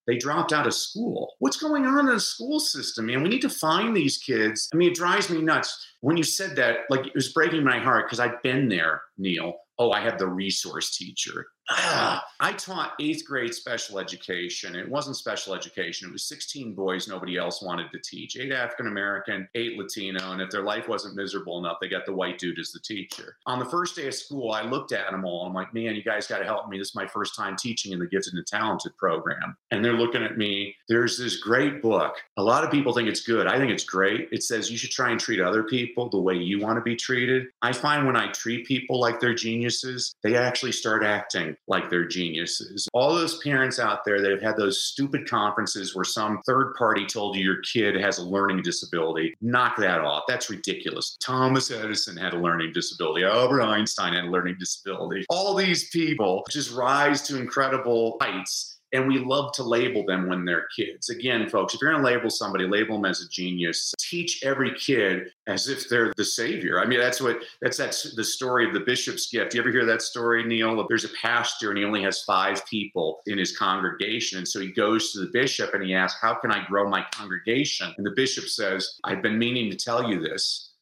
[0.07, 1.33] They dropped out of school.
[1.37, 3.21] What's going on in the school system, man?
[3.21, 4.67] We need to find these kids.
[4.73, 5.85] I mean, it drives me nuts.
[6.01, 9.53] When you said that, like it was breaking my heart because I've been there, Neil
[9.79, 11.47] oh, I have the resource teacher.
[12.41, 14.75] I taught eighth grade special education.
[14.75, 16.09] It wasn't special education.
[16.09, 18.37] It was 16 boys nobody else wanted to teach.
[18.37, 20.31] Eight African American, eight Latino.
[20.31, 23.35] And if their life wasn't miserable enough, they got the white dude as the teacher.
[23.45, 25.45] On the first day of school, I looked at them all.
[25.45, 26.79] I'm like, man, you guys got to help me.
[26.79, 29.55] This is my first time teaching in the Gifted and Talented program.
[29.69, 30.75] And they're looking at me.
[30.87, 32.15] There's this great book.
[32.37, 33.45] A lot of people think it's good.
[33.45, 34.29] I think it's great.
[34.31, 36.95] It says you should try and treat other people the way you want to be
[36.95, 37.47] treated.
[37.61, 42.07] I find when I treat people like they're geniuses, they actually start acting like they're
[42.07, 42.87] geniuses.
[42.93, 47.05] All those parents out there that have had those stupid conferences where some third party
[47.05, 50.23] told you your kid has a learning disability, knock that off.
[50.27, 51.15] That's ridiculous.
[51.23, 53.23] Thomas Edison had a learning disability.
[53.23, 55.25] Albert Einstein had a learning disability.
[55.29, 60.45] All these people just rise to incredible heights and we love to label them when
[60.45, 61.09] they're kids.
[61.09, 63.93] Again, folks, if you're going to label somebody, label them as a genius.
[63.99, 66.79] Teach every kid as if they're the savior.
[66.79, 69.53] I mean, that's what that's that's the story of the bishop's gift.
[69.53, 70.85] You ever hear that story, Neil?
[70.87, 74.71] There's a pastor and he only has five people in his congregation, and so he
[74.71, 78.13] goes to the bishop and he asks, "How can I grow my congregation?" And the
[78.15, 80.73] bishop says, "I've been meaning to tell you this.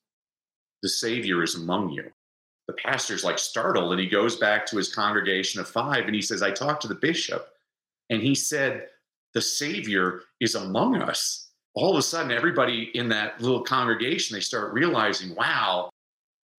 [0.82, 2.12] The savior is among you."
[2.68, 6.22] The pastor's like startled and he goes back to his congregation of five and he
[6.22, 7.48] says, I talked to the bishop
[8.10, 8.88] and he said,
[9.34, 11.52] The Savior is among us.
[11.74, 15.90] All of a sudden, everybody in that little congregation, they start realizing, wow,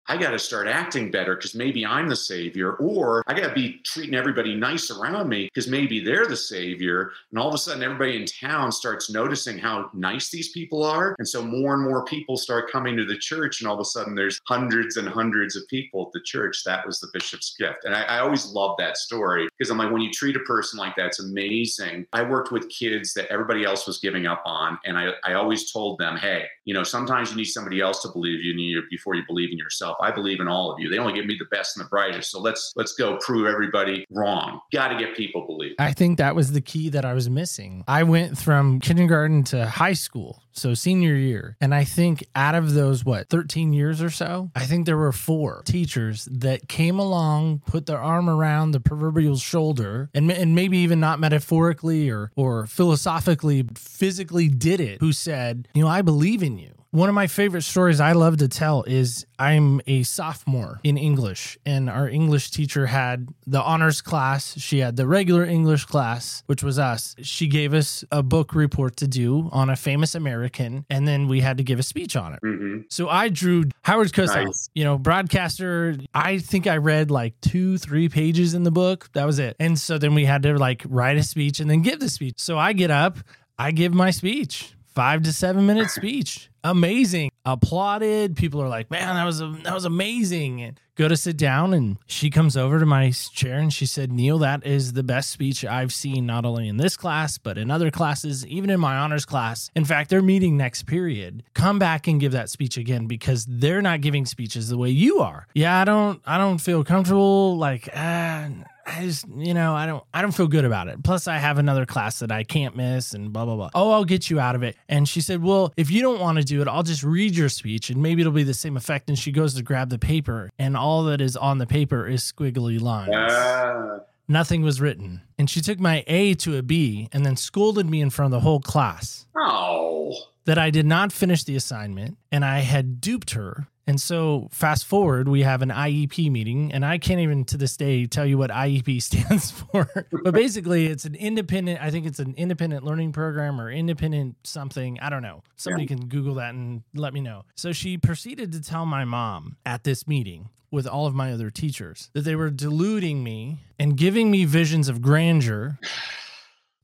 [0.08, 3.54] I got to start acting better because maybe I'm the savior, or I got to
[3.54, 7.12] be treating everybody nice around me because maybe they're the savior.
[7.30, 11.14] And all of a sudden, everybody in town starts noticing how nice these people are.
[11.18, 13.84] And so more and more people start coming to the church, and all of a
[13.84, 16.64] sudden, there's hundreds and hundreds of people at the church.
[16.64, 17.84] That was the bishop's gift.
[17.84, 20.78] And I, I always love that story because I'm like, when you treat a person
[20.78, 22.06] like that, it's amazing.
[22.14, 24.78] I worked with kids that everybody else was giving up on.
[24.86, 28.08] And I, I always told them, hey, you know, sometimes you need somebody else to
[28.08, 29.97] believe in you before you believe in yourself.
[30.00, 30.88] I believe in all of you.
[30.88, 32.30] They only give me the best and the brightest.
[32.30, 34.60] So let's let's go prove everybody wrong.
[34.72, 35.74] Got to get people believe.
[35.78, 37.84] I think that was the key that I was missing.
[37.88, 42.74] I went from kindergarten to high school, so senior year, and I think out of
[42.74, 47.62] those what 13 years or so, I think there were four teachers that came along,
[47.66, 52.66] put their arm around the proverbial shoulder, and and maybe even not metaphorically or or
[52.66, 55.00] philosophically, physically did it.
[55.00, 56.77] Who said, you know, I believe in you.
[56.90, 61.58] One of my favorite stories I love to tell is I'm a sophomore in English,
[61.66, 64.58] and our English teacher had the honors class.
[64.58, 67.14] She had the regular English class, which was us.
[67.20, 71.40] She gave us a book report to do on a famous American, and then we
[71.40, 72.40] had to give a speech on it.
[72.42, 72.80] Mm-hmm.
[72.88, 74.70] So I drew Howard Cosell, Nice.
[74.74, 75.94] you know, broadcaster.
[76.14, 79.10] I think I read like two, three pages in the book.
[79.12, 79.56] That was it.
[79.60, 82.36] And so then we had to like write a speech and then give the speech.
[82.38, 83.18] So I get up,
[83.58, 86.50] I give my speech, five to seven minute speech.
[86.64, 87.30] Amazing.
[87.44, 88.34] Applauded.
[88.34, 90.60] People are like, man, that was a, that was amazing.
[90.60, 94.10] And go to sit down and she comes over to my chair and she said,
[94.10, 97.70] Neil, that is the best speech I've seen not only in this class, but in
[97.70, 99.70] other classes, even in my honors class.
[99.76, 101.44] In fact, they're meeting next period.
[101.54, 105.20] Come back and give that speech again because they're not giving speeches the way you
[105.20, 105.46] are.
[105.54, 108.48] Yeah, I don't I don't feel comfortable like ah
[108.90, 111.02] I just, you know, I don't, I don't feel good about it.
[111.04, 113.70] Plus, I have another class that I can't miss, and blah blah blah.
[113.74, 114.76] Oh, I'll get you out of it.
[114.88, 117.48] And she said, well, if you don't want to do it, I'll just read your
[117.48, 119.08] speech, and maybe it'll be the same effect.
[119.08, 122.22] And she goes to grab the paper, and all that is on the paper is
[122.22, 123.10] squiggly lines.
[123.14, 123.98] Ah,
[124.30, 125.22] Nothing was written.
[125.38, 128.40] And she took my A to a B, and then scolded me in front of
[128.40, 129.26] the whole class.
[129.36, 130.14] oh,
[130.48, 133.68] that I did not finish the assignment and I had duped her.
[133.86, 137.76] And so, fast forward, we have an IEP meeting, and I can't even to this
[137.76, 139.90] day tell you what IEP stands for.
[140.24, 144.98] but basically, it's an independent, I think it's an independent learning program or independent something.
[145.00, 145.42] I don't know.
[145.56, 147.44] Somebody can Google that and let me know.
[147.54, 151.50] So, she proceeded to tell my mom at this meeting with all of my other
[151.50, 155.78] teachers that they were deluding me and giving me visions of grandeur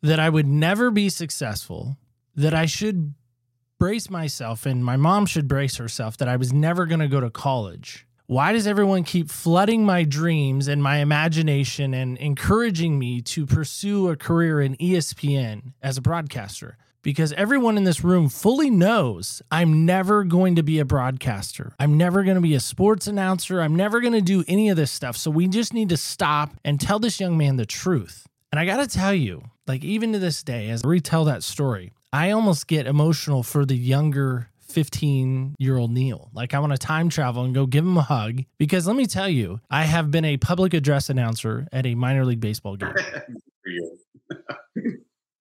[0.03, 1.97] that I would never be successful,
[2.35, 3.15] that I should
[3.79, 7.21] brace myself and my mom should brace herself that I was never going to go
[7.21, 8.07] to college.
[8.27, 14.09] Why does everyone keep flooding my dreams and my imagination and encouraging me to pursue
[14.09, 16.79] a career in ESPN as a broadcaster?
[17.03, 21.75] Because everyone in this room fully knows I'm never going to be a broadcaster.
[21.79, 23.61] I'm never going to be a sports announcer.
[23.61, 25.19] I'm never going to do any of this stuff.
[25.19, 28.27] So we just need to stop and tell this young man the truth.
[28.51, 31.43] And I got to tell you, like, even to this day, as I retell that
[31.43, 36.31] story, I almost get emotional for the younger 15 year old Neil.
[36.33, 39.07] Like, I want to time travel and go give him a hug because let me
[39.07, 42.95] tell you, I have been a public address announcer at a minor league baseball game.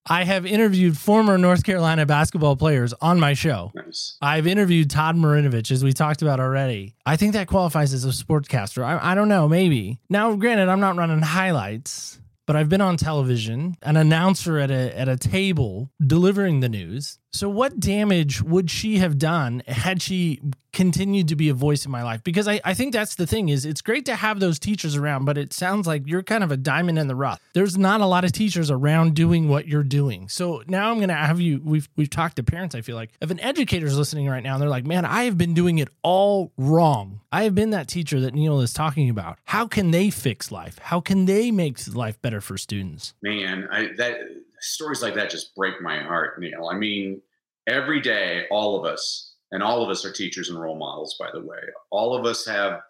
[0.07, 3.71] I have interviewed former North Carolina basketball players on my show.
[3.75, 4.17] Nice.
[4.19, 6.95] I've interviewed Todd Marinovich, as we talked about already.
[7.05, 8.83] I think that qualifies as a sportscaster.
[8.83, 9.99] I, I don't know, maybe.
[10.09, 14.97] Now, granted, I'm not running highlights, but I've been on television, an announcer at a
[14.97, 17.19] at a table delivering the news.
[17.33, 20.39] So what damage would she have done had she
[20.71, 22.23] continued to be a voice in my life?
[22.23, 25.25] Because I, I think that's the thing is it's great to have those teachers around,
[25.25, 27.39] but it sounds like you're kind of a diamond in the rough.
[27.53, 30.29] There's not a lot of teachers around doing what you're doing.
[30.29, 33.09] So now I'm gonna have you we've we've talked to parents, I feel like.
[33.19, 35.89] If an educator's listening right now and they're like, man, I have been doing it
[36.03, 37.21] all wrong.
[37.31, 39.39] I have been that teacher that Neil is talking about.
[39.45, 40.77] How can they fix life?
[40.77, 43.15] How can they make life better for students?
[43.23, 44.19] Man, I that
[44.63, 46.69] stories like that just break my heart, Neil.
[46.71, 47.21] I mean,
[47.67, 51.29] every day, all of us, and all of us are teachers and role models, by
[51.31, 51.59] the way.
[51.91, 52.81] All of us have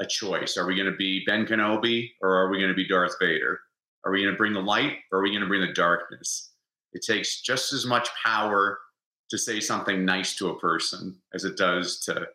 [0.00, 0.56] a choice.
[0.56, 3.60] Are we going to be Ben Kenobi or are we going to be Darth Vader?
[4.04, 6.52] Are we going to bring the light or are we going to bring the darkness?
[6.92, 8.78] It takes just as much power
[9.30, 12.26] to say something nice to a person as it does to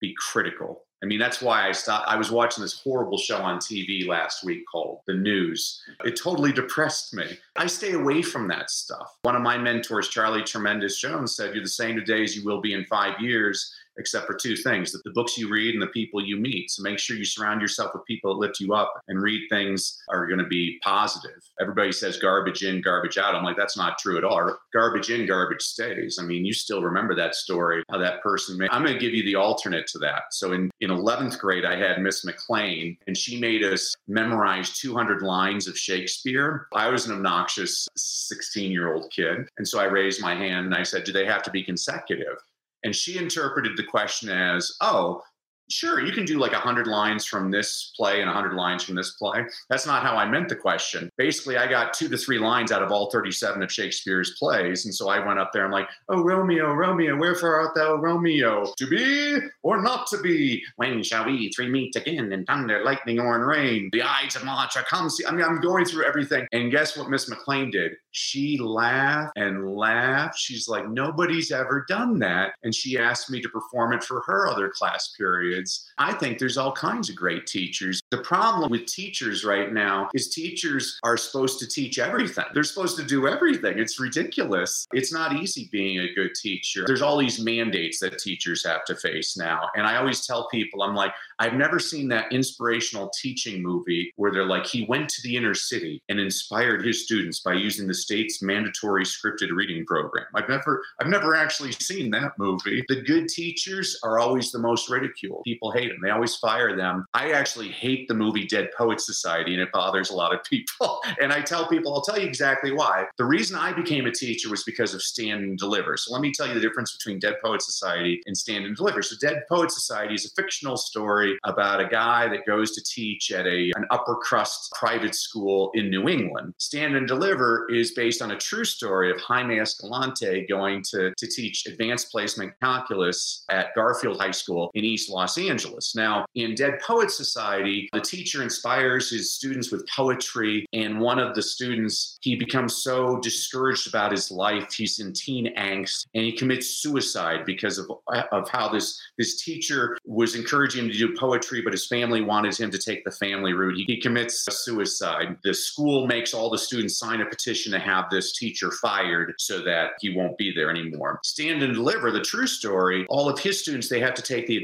[0.00, 0.84] be critical.
[1.02, 2.08] I mean, that's why I stopped.
[2.08, 5.82] I was watching this horrible show on TV last week called The News.
[6.04, 7.38] It totally depressed me.
[7.56, 9.18] I stay away from that stuff.
[9.22, 12.60] One of my mentors, Charlie Tremendous Jones, said, You're the same today as you will
[12.60, 15.88] be in five years except for two things that the books you read and the
[15.88, 16.70] people you meet.
[16.70, 19.98] So make sure you surround yourself with people that lift you up and read things
[20.10, 21.40] are going to be positive.
[21.60, 23.34] Everybody says garbage in, garbage out.
[23.34, 24.56] I'm like, that's not true at all.
[24.72, 26.18] Garbage in, garbage stays.
[26.20, 28.70] I mean, you still remember that story, how that person made.
[28.70, 30.22] I'm going to give you the alternate to that.
[30.32, 35.22] So in, in 11th grade, I had Miss McLean, and she made us memorize 200
[35.22, 36.68] lines of Shakespeare.
[36.74, 39.48] I was an obnoxious 16 year old kid.
[39.58, 42.38] And so I raised my hand and I said, Do they have to be consecutive?
[42.84, 45.22] And she interpreted the question as, oh,
[45.72, 49.12] sure, you can do like 100 lines from this play and 100 lines from this
[49.12, 49.44] play.
[49.68, 51.10] That's not how I meant the question.
[51.16, 54.84] Basically, I got two to three lines out of all 37 of Shakespeare's plays.
[54.84, 58.72] And so I went up there, I'm like, oh, Romeo, Romeo, wherefore art thou, Romeo?
[58.76, 60.62] To be or not to be?
[60.76, 63.88] When shall we three meet again in thunder, lightning, or in rain?
[63.92, 65.08] The Ides of March are come.
[65.08, 66.46] See, I mean, I'm going through everything.
[66.52, 67.92] And guess what Miss McLean did?
[68.10, 70.38] She laughed and laughed.
[70.38, 72.54] She's like, nobody's ever done that.
[72.62, 75.14] And she asked me to perform it for her other class
[75.62, 75.92] periods.
[75.98, 78.00] I think there's all kinds of great teachers.
[78.10, 82.44] The problem with teachers right now is teachers are supposed to teach everything.
[82.54, 83.78] They're supposed to do everything.
[83.78, 84.86] It's ridiculous.
[84.92, 86.84] It's not easy being a good teacher.
[86.86, 89.68] There's all these mandates that teachers have to face now.
[89.76, 94.32] And I always tell people, I'm like, I've never seen that inspirational teaching movie where
[94.32, 97.94] they're like, he went to the inner city and inspired his students by using the
[97.94, 100.26] state's mandatory scripted reading program.
[100.34, 102.84] I've never, I've never actually seen that movie.
[102.88, 105.41] The good teachers are always the most ridiculed.
[105.44, 105.98] People hate them.
[106.02, 107.04] They always fire them.
[107.14, 111.00] I actually hate the movie Dead Poets Society, and it bothers a lot of people.
[111.20, 113.06] And I tell people, I'll tell you exactly why.
[113.18, 115.96] The reason I became a teacher was because of Stand and Deliver.
[115.96, 119.02] So let me tell you the difference between Dead Poets Society and Stand and Deliver.
[119.02, 123.32] So Dead Poets Society is a fictional story about a guy that goes to teach
[123.32, 126.54] at a an upper crust private school in New England.
[126.58, 131.26] Stand and Deliver is based on a true story of Jaime Escalante going to, to
[131.26, 135.94] teach advanced placement calculus at Garfield High School in East Los Los Angeles.
[135.94, 141.34] Now, in Dead Poets Society, the teacher inspires his students with poetry, and one of
[141.34, 146.32] the students, he becomes so discouraged about his life, he's in teen angst, and he
[146.32, 147.90] commits suicide because of,
[148.32, 152.58] of how this, this teacher was encouraging him to do poetry, but his family wanted
[152.58, 153.76] him to take the family route.
[153.76, 155.36] He, he commits suicide.
[155.44, 159.62] The school makes all the students sign a petition to have this teacher fired so
[159.62, 161.20] that he won't be there anymore.
[161.24, 164.56] Stand and Deliver, the true story, all of his students, they have to take the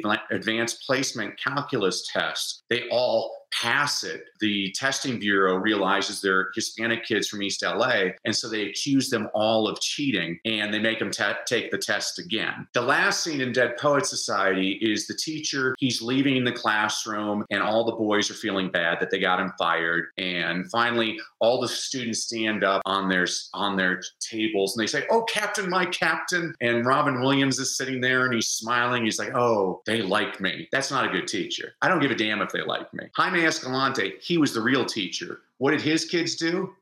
[0.59, 7.29] advanced placement calculus tests, they all pass it, the testing bureau realizes they're Hispanic kids
[7.29, 8.11] from East LA.
[8.25, 11.11] And so they accuse them all of cheating and they make them
[11.47, 12.67] take the test again.
[12.75, 17.63] The last scene in Dead Poet Society is the teacher, he's leaving the classroom and
[17.63, 20.07] all the boys are feeling bad that they got him fired.
[20.19, 25.05] And finally, all the students stand up on their, on their tables and they say,
[25.11, 26.55] Oh, Captain, my Captain.
[26.61, 29.05] And Robin Williams is sitting there and he's smiling.
[29.05, 30.69] He's like, Oh, they like me.
[30.73, 31.73] That's not a good teacher.
[31.83, 33.07] I don't give a damn if they like me.
[33.15, 35.41] Jaime Escalante, he was the real teacher.
[35.59, 36.75] What did his kids do?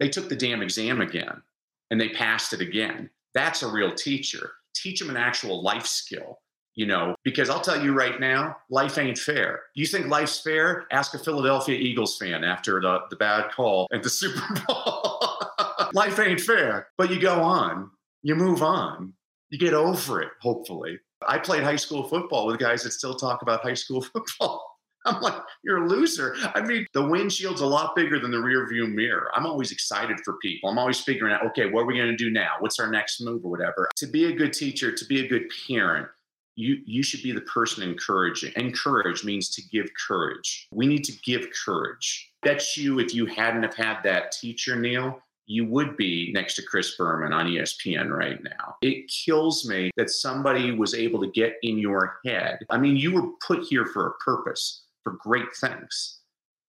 [0.00, 1.42] They took the damn exam again
[1.90, 3.10] and they passed it again.
[3.34, 4.52] That's a real teacher.
[4.74, 6.40] Teach them an actual life skill,
[6.74, 9.60] you know, because I'll tell you right now, life ain't fair.
[9.74, 10.86] You think life's fair?
[10.90, 15.38] Ask a Philadelphia Eagles fan after the, the bad call at the Super Bowl.
[15.92, 17.90] life ain't fair, but you go on,
[18.22, 19.12] you move on,
[19.50, 20.98] you get over it, hopefully.
[21.26, 24.71] I played high school football with guys that still talk about high school football.
[25.06, 25.34] I'm like,
[25.64, 26.34] you're a loser.
[26.54, 29.30] I mean, the windshield's a lot bigger than the rear view mirror.
[29.34, 30.70] I'm always excited for people.
[30.70, 32.52] I'm always figuring out, okay, what are we going to do now?
[32.60, 33.88] What's our next move or whatever?
[33.96, 36.08] To be a good teacher, to be a good parent,
[36.54, 38.52] you you should be the person encouraging.
[38.56, 40.68] Encourage means to give courage.
[40.72, 42.30] We need to give courage.
[42.42, 46.62] Bet you if you hadn't have had that teacher, Neil, you would be next to
[46.62, 48.76] Chris Berman on ESPN right now.
[48.82, 52.58] It kills me that somebody was able to get in your head.
[52.70, 56.20] I mean, you were put here for a purpose for great things.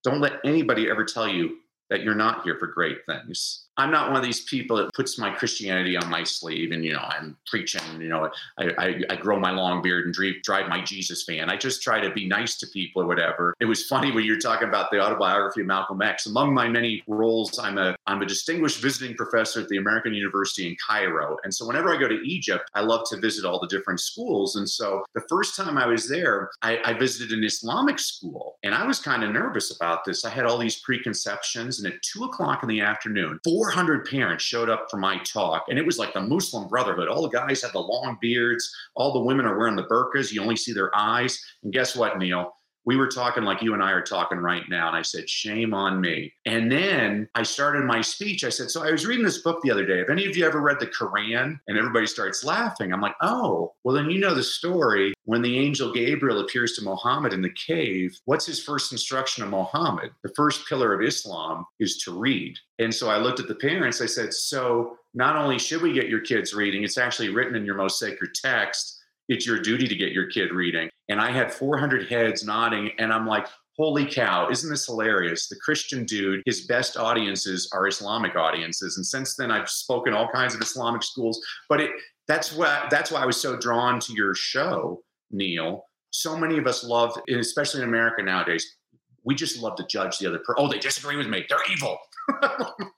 [0.04, 1.58] Don't let anybody ever tell you
[1.90, 3.68] that you're not here for great things.
[3.78, 6.94] I'm not one of these people that puts my Christianity on my sleeve and, you
[6.94, 10.68] know, I'm preaching, you know, I, I, I grow my long beard and drive, drive
[10.70, 11.50] my Jesus fan.
[11.50, 13.56] I just try to be nice to people or whatever.
[13.60, 16.28] It was funny when you're talking about the autobiography of Malcolm X.
[16.28, 20.68] Among my many roles, I'm a, I'm a distinguished visiting professor at the American University
[20.68, 21.38] in Cairo.
[21.44, 24.56] And so whenever I go to Egypt, I love to visit all the different schools.
[24.56, 28.76] And so the first time I was there, I, I visited an Islamic school and
[28.76, 30.26] I was kind of nervous about this.
[30.26, 31.80] I had all these preconceptions.
[31.80, 35.66] And at two o'clock in the afternoon, four 400 parents showed up for my talk,
[35.70, 37.08] and it was like the Muslim Brotherhood.
[37.08, 40.32] All the guys had the long beards, all the women are wearing the burqas.
[40.32, 41.40] You only see their eyes.
[41.64, 42.54] And guess what, Neil?
[42.86, 44.88] We were talking like you and I are talking right now.
[44.88, 46.34] And I said, shame on me.
[46.46, 48.44] And then I started my speech.
[48.44, 50.00] I said, so I was reading this book the other day.
[50.00, 51.60] Have any of you ever read the Quran?
[51.68, 52.92] And everybody starts laughing.
[52.92, 55.14] I'm like, oh, well, then you know the story.
[55.26, 59.50] When the angel Gabriel appears to Muhammad in the cave, what's his first instruction to
[59.50, 60.12] Muhammad?
[60.24, 62.58] The first pillar of Islam is to read.
[62.80, 64.02] And so I looked at the parents.
[64.02, 67.66] I said, so not only should we get your kids reading, it's actually written in
[67.66, 69.00] your most sacred text
[69.30, 70.90] it's your duty to get your kid reading.
[71.10, 73.48] And I had 400 heads nodding, and I'm like,
[73.78, 75.48] holy cow, isn't this hilarious?
[75.48, 78.98] The Christian dude, his best audiences are Islamic audiences.
[78.98, 81.42] And since then, I've spoken all kinds of Islamic schools.
[81.70, 81.92] But it
[82.28, 85.86] that's why that's why I was so drawn to your show, Neil.
[86.12, 88.78] So many of us love, especially in America nowadays,
[89.24, 90.56] we just love to judge the other person.
[90.58, 91.46] Oh, they disagree with me.
[91.50, 91.98] They're evil.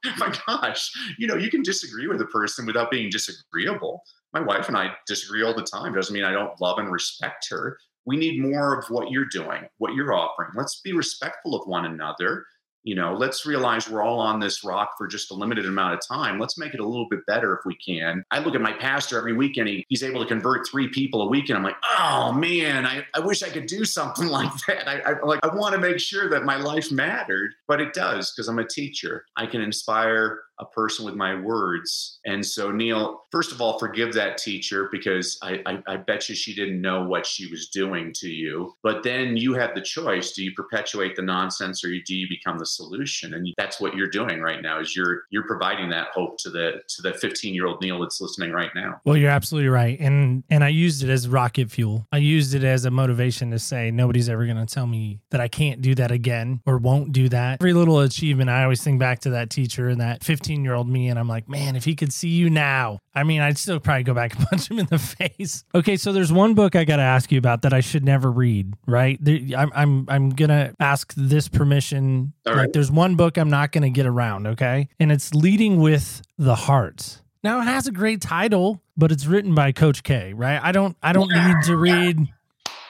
[0.08, 4.04] Oh my gosh, you know, you can disagree with a person without being disagreeable
[4.36, 5.94] my wife and I disagree all the time.
[5.94, 7.78] Doesn't mean I don't love and respect her.
[8.06, 10.50] We need more of what you're doing, what you're offering.
[10.56, 12.46] Let's be respectful of one another
[12.86, 16.00] you know let's realize we're all on this rock for just a limited amount of
[16.08, 18.72] time let's make it a little bit better if we can i look at my
[18.72, 21.76] pastor every weekend he, he's able to convert three people a week and i'm like
[21.98, 25.54] oh man i, I wish i could do something like that i, I like i
[25.54, 29.26] want to make sure that my life mattered but it does because i'm a teacher
[29.36, 32.20] i can inspire a person with my words.
[32.26, 36.36] And so, Neil, first of all, forgive that teacher because I, I, I, bet you
[36.36, 38.74] she didn't know what she was doing to you.
[38.84, 42.58] But then you have the choice: do you perpetuate the nonsense, or do you become
[42.58, 43.34] the solution?
[43.34, 44.80] And that's what you're doing right now.
[44.80, 48.22] Is you're you're providing that hope to the to the 15 year old Neil that's
[48.22, 49.02] listening right now.
[49.04, 52.08] Well, you're absolutely right, and and I used it as rocket fuel.
[52.12, 55.42] I used it as a motivation to say nobody's ever going to tell me that
[55.42, 57.62] I can't do that again or won't do that.
[57.62, 60.76] Every little achievement, I always think back to that teacher and that 15 15 year
[60.76, 63.58] old me and I'm like, man, if he could see you now, I mean, I'd
[63.58, 65.64] still probably go back and punch him in the face.
[65.74, 68.32] Okay, so there's one book I got to ask you about that I should never
[68.32, 69.20] read, right?
[69.58, 72.34] I'm I'm I'm gonna ask this permission.
[72.46, 72.74] All like, right.
[72.74, 77.24] there's one book I'm not gonna get around, okay, and it's Leading with the Heart.
[77.44, 80.60] Now it has a great title, but it's written by Coach K, right?
[80.62, 82.28] I don't I don't need to read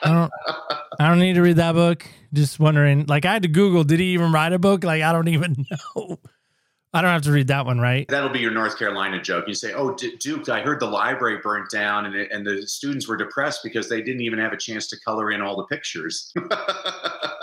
[0.02, 0.32] I don't.
[0.98, 2.06] I don't need to read that book.
[2.32, 3.06] Just wondering.
[3.06, 3.84] Like I had to Google.
[3.84, 4.84] Did he even write a book?
[4.84, 5.64] Like I don't even
[5.96, 6.18] know.
[6.96, 8.08] I don't have to read that one, right?
[8.08, 9.44] That'll be your North Carolina joke.
[9.46, 12.66] You say, "Oh, D- Duke, I heard the library burnt down, and it, and the
[12.66, 15.64] students were depressed because they didn't even have a chance to color in all the
[15.64, 16.32] pictures."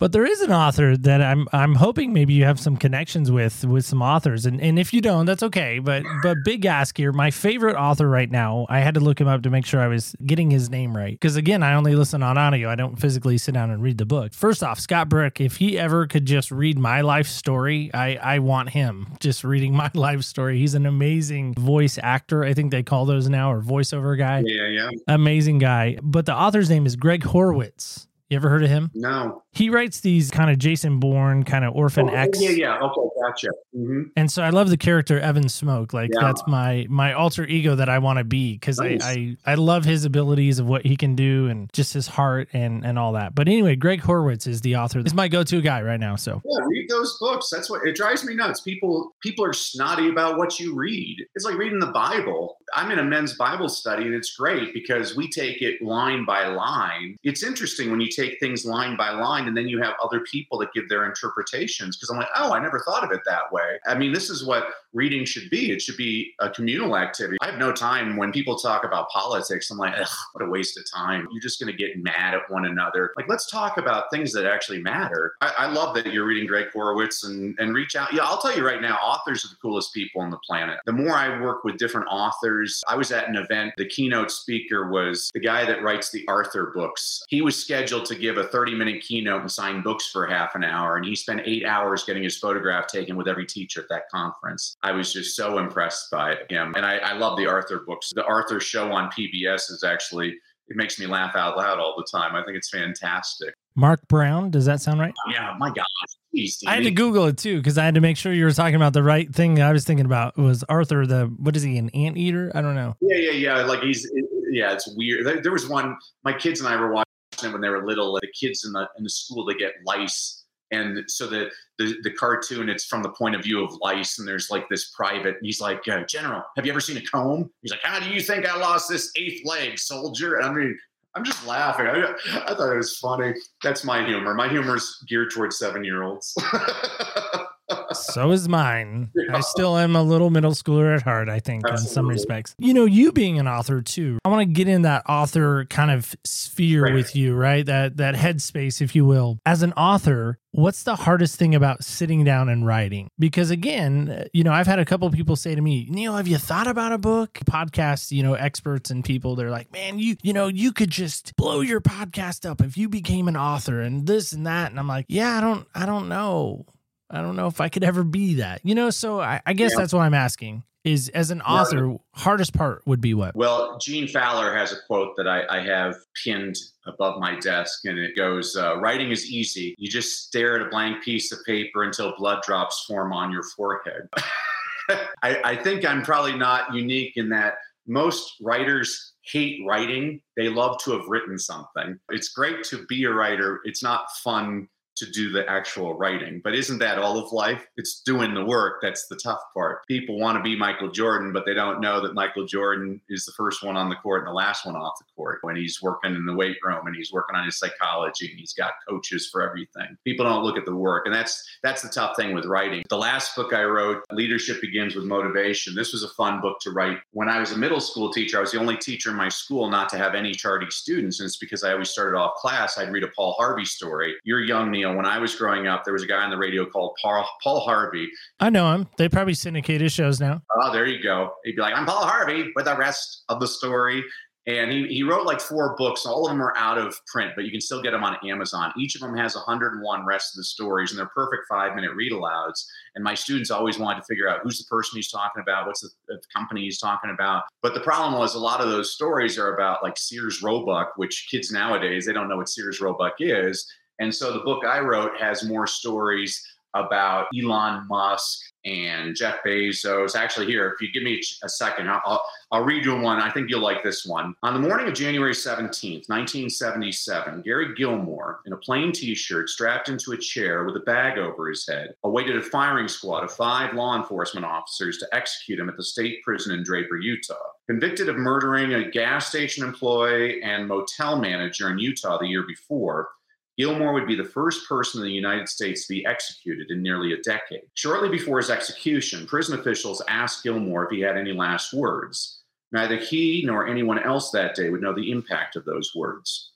[0.00, 3.64] But there is an author that I'm I'm hoping maybe you have some connections with
[3.64, 5.78] with some authors, and and if you don't, that's okay.
[5.78, 7.12] But but big ask here.
[7.12, 9.88] My favorite author right now, I had to look him up to make sure I
[9.88, 12.68] was getting his name right because again, I only listen on audio.
[12.68, 14.32] I don't physically sit down and read the book.
[14.34, 18.38] First off, Scott Brick, if he ever could just read my life story, I I
[18.40, 20.58] want him just reading my life story.
[20.58, 22.44] He's an amazing voice actor.
[22.44, 24.42] I think they call those now or voiceover guy.
[24.46, 24.90] yeah, yeah.
[25.08, 25.98] Amazing guy.
[26.02, 28.06] But the author's name is Greg Hurwitz.
[28.34, 28.90] You ever heard of him?
[28.94, 29.42] No.
[29.52, 32.42] He writes these kind of Jason Bourne, kind of Orphan Oh, X.
[32.42, 32.78] Yeah, yeah.
[32.80, 33.48] Okay, gotcha.
[33.72, 35.92] hmm And so I love the character Evan Smoak.
[35.92, 36.26] Like Yeah.
[36.26, 39.04] that's my my alter ego that I want to be because Nice.
[39.04, 42.48] I, I I love his abilities of what he can do and just his heart
[42.52, 43.36] and and all that.
[43.36, 44.98] But anyway, Greg Hurwitz is the author.
[45.00, 46.16] He's my go to guy right now.
[46.16, 47.48] So Yeah, read those books.
[47.52, 48.62] That's what it drives me nuts.
[48.62, 51.16] People people are snotty about what you read.
[51.36, 52.56] It's like reading the Bible.
[52.74, 56.48] I'm in a men's Bible study and it's great because we take it line by
[56.48, 57.16] line.
[57.22, 60.58] It's interesting when you take things line by line and then you have other people
[60.58, 63.78] that give their interpretations because I'm like, "Oh, I never thought of it that way."
[63.86, 65.72] I mean, this is what reading should be.
[65.72, 67.36] It should be a communal activity.
[67.42, 69.70] I have no time when people talk about politics.
[69.70, 69.94] I'm like,
[70.32, 71.26] what a waste of time.
[71.32, 73.12] You're just going to get mad at one another.
[73.16, 75.34] Like, let's talk about things that actually matter.
[75.40, 78.12] I, I love that you're reading Greg Horowitz and, and reach out.
[78.12, 80.78] Yeah, I'll tell you right now, authors are the coolest people on the planet.
[80.86, 83.74] The more I work with different authors, I was at an event.
[83.76, 87.24] The keynote speaker was the guy that writes the Arthur books.
[87.28, 90.64] He was scheduled to give a 30 minute keynote and sign books for half an
[90.64, 90.96] hour.
[90.96, 94.76] And he spent eight hours getting his photograph taken with every teacher at that conference.
[94.82, 96.74] I was just so impressed by him.
[96.76, 98.12] And I, I love the Arthur books.
[98.14, 100.30] The Arthur show on PBS is actually,
[100.68, 102.34] it makes me laugh out loud all the time.
[102.34, 103.54] I think it's fantastic.
[103.76, 105.14] Marc Brown, does that sound right?
[105.30, 105.84] Yeah, my gosh.
[106.30, 108.52] Please, I had to Google it too because I had to make sure you were
[108.52, 109.60] talking about the right thing.
[109.60, 112.50] I was thinking about was Arthur the what is he an anteater?
[112.54, 112.96] I don't know.
[113.00, 113.64] Yeah, yeah, yeah.
[113.64, 114.08] Like he's,
[114.50, 115.44] yeah, it's weird.
[115.44, 115.96] There, was one.
[116.24, 117.04] My kids and I were watching
[117.42, 118.14] when they were little.
[118.14, 122.10] The kids in the in the school, they get lice, and so the the the
[122.10, 125.36] cartoon, it's from the point of view of lice, and there's like this private.
[125.36, 127.50] And he's like, uh, General, have you ever seen a comb?
[127.62, 130.36] He's like, How do you think I lost this eighth leg, soldier?
[130.36, 130.78] And I mean.
[131.16, 131.86] I'm just laughing.
[131.86, 132.12] I,
[132.44, 133.34] I thought it was funny.
[133.62, 134.34] That's my humor.
[134.34, 136.34] My humor's geared towards seven year olds.
[137.92, 139.10] So is mine.
[139.14, 139.36] Yeah.
[139.36, 142.54] I still am a little middle schooler at heart, I think, in some respects.
[142.58, 144.18] You know, you being an author too.
[144.24, 146.94] I want to get in that author kind of sphere Right.
[146.94, 147.64] with you, right?
[147.64, 149.38] That that headspace, if you will.
[149.46, 153.08] As an author, what's the hardest thing about sitting down and writing?
[153.18, 156.36] Because again, you know, I've had a couple people say to me, Neil, have you
[156.38, 157.32] thought about a book?
[157.46, 161.34] Podcasts, you know, experts and people, they're like, man, you, you know, you could just
[161.36, 164.70] blow your podcast up if you became an author and this and that.
[164.70, 166.66] And I'm like, yeah, I don't, I don't know.
[167.10, 168.90] I don't know if I could ever be that, you know.
[168.90, 169.80] So I, I guess Yeah.
[169.80, 170.64] that's what I'm asking.
[170.84, 173.34] Is as an author, hardest part would be what?
[173.34, 177.98] Well, Gene Fowler has a quote that I, I have pinned above my desk, and
[177.98, 179.74] it goes uh, Writing is easy.
[179.78, 183.44] You just stare at a blank piece of paper until blood drops form on your
[183.56, 184.08] forehead.
[185.22, 187.54] I, I think I'm probably not unique in that
[187.86, 190.20] most writers hate writing.
[190.36, 191.98] They love to have written something.
[192.10, 196.40] It's great to be a writer, it's not fun to do the actual writing.
[196.42, 197.66] But isn't that all of life?
[197.76, 199.86] It's doing the work that's the tough part.
[199.86, 203.32] People want to be Michael Jordan, but they don't know that Michael Jordan is the
[203.32, 206.14] first one on the court and the last one off the court when he's working
[206.14, 209.42] in the weight room and he's working on his psychology and he's got coaches for
[209.42, 209.96] everything.
[210.04, 211.06] People don't look at the work.
[211.06, 212.82] And that's that's the tough thing with writing.
[212.88, 215.74] The last book I wrote, Leadership Begins with Motivation.
[215.74, 216.98] This was a fun book to write.
[217.12, 219.68] When I was a middle school teacher, I was the only teacher in my school
[219.68, 221.20] not to have any charting students.
[221.20, 224.14] And it's because I always started off class, I'd read a Paul Harvey story.
[224.24, 224.93] You're young, Neil.
[224.96, 227.60] When I was growing up, there was a guy on the radio called Paul, Paul
[227.60, 228.08] Harvey.
[228.40, 228.88] I know him.
[228.96, 230.42] They probably syndicate his shows now.
[230.54, 231.32] Oh, there you go.
[231.44, 234.02] He'd be like, I'm Paul Harvey with the rest of the story.
[234.46, 236.04] And he, he wrote like four books.
[236.04, 238.72] All of them are out of print, but you can still get them on Amazon.
[238.78, 242.12] Each of them has 101 rest of the stories, and they're perfect five minute read
[242.12, 242.66] alouds.
[242.94, 245.80] And my students always wanted to figure out who's the person he's talking about, what's
[245.80, 247.44] the, the company he's talking about.
[247.62, 251.28] But the problem was a lot of those stories are about like Sears Roebuck, which
[251.30, 253.66] kids nowadays, they don't know what Sears Roebuck is.
[254.00, 256.42] And so the book I wrote has more stories
[256.74, 260.16] about Elon Musk and Jeff Bezos.
[260.16, 263.20] Actually, here, if you give me a second, I'll, I'll, read you one.
[263.20, 264.34] I think you'll like this one.
[264.42, 269.88] On the morning of January 17th, 1977, Gary Gilmore, in a plain t shirt, strapped
[269.88, 273.74] into a chair with a bag over his head, awaited a firing squad of five
[273.74, 277.34] law enforcement officers to execute him at the state prison in Draper, Utah.
[277.68, 283.08] Convicted of murdering a gas station employee and motel manager in Utah the year before,
[283.56, 287.12] Gilmore would be the first person in the United States to be executed in nearly
[287.12, 287.62] a decade.
[287.74, 292.40] Shortly before his execution, prison officials asked Gilmore if he had any last words.
[292.72, 296.50] Neither he nor anyone else that day would know the impact of those words.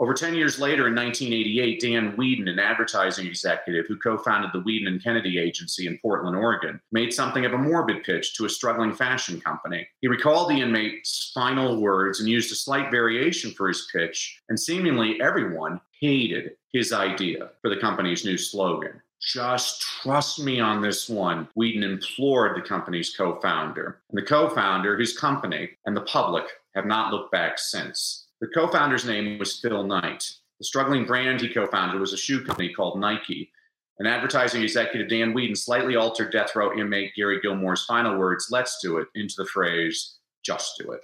[0.00, 4.60] Over 10 years later, in 1988, Dan Wieden, an advertising executive who co founded the
[4.60, 8.48] Wieden and Kennedy Agency in Portland, Oregon, made something of a morbid pitch to a
[8.48, 9.88] struggling fashion company.
[10.00, 14.60] He recalled the inmate's final words and used a slight variation for his pitch, and
[14.60, 19.00] seemingly everyone hated his idea for the company's new slogan.
[19.20, 21.48] Just trust me on this one.
[21.58, 24.00] Wieden implored the company's co founder.
[24.10, 26.44] And the co founder, his company, and the public
[26.74, 28.26] have not looked back since.
[28.40, 30.24] The co founder's name was Phil Knight.
[30.58, 33.50] The struggling brand he co founded was a shoe company called Nike.
[33.98, 38.78] An advertising executive, Dan Wieden, slightly altered death row inmate Gary Gilmore's final words, let's
[38.80, 41.00] do it, into the phrase, just do it.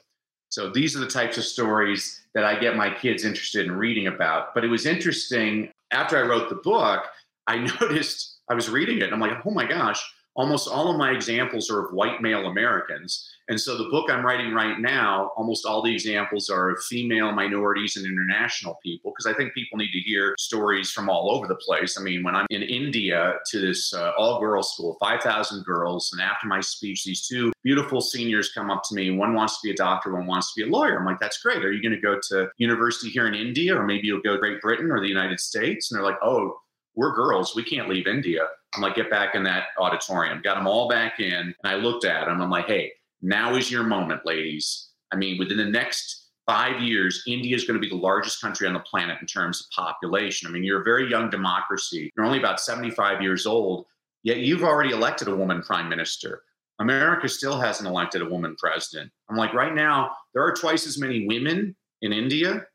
[0.55, 4.07] So these are the types of stories that I get my kids interested in reading
[4.07, 4.55] about.
[4.55, 7.07] But it was interesting after I wrote the book,
[7.49, 10.01] I noticed I was reading it and I'm like, oh my gosh,
[10.37, 13.31] almost all of my examples are of white male Americans.
[13.49, 17.31] And so the book I'm writing right now, almost all the examples are of female
[17.33, 21.47] minorities and international people, because I think people need to hear stories from all over
[21.47, 21.99] the place.
[21.99, 26.23] I mean, when I'm in India to this uh, all girls school, 5,000 girls, and
[26.23, 29.11] after my speech, these two beautiful seniors come up to me.
[29.11, 30.99] One wants to be a doctor, one wants to be a lawyer.
[30.99, 31.65] I'm like, that's great.
[31.65, 34.39] Are you going to go to university here in India, or maybe you'll go to
[34.39, 35.91] Great Britain or the United States?
[35.91, 36.57] And they're like, oh,
[36.95, 37.55] we're girls.
[37.55, 38.47] We can't leave India.
[38.77, 40.41] I'm like, get back in that auditorium.
[40.43, 41.33] Got them all back in.
[41.33, 42.41] And I looked at them.
[42.41, 44.91] I'm like, hey, now is your moment, ladies.
[45.13, 48.67] I mean, within the next five years, India is going to be the largest country
[48.67, 50.49] on the planet in terms of population.
[50.49, 52.13] I mean, you're a very young democracy.
[52.17, 53.87] You're only about 75 years old,
[54.23, 56.43] yet you've already elected a woman prime minister.
[56.81, 59.11] America still hasn't elected a woman president.
[59.31, 62.67] I'm like, right now, there are twice as many women in India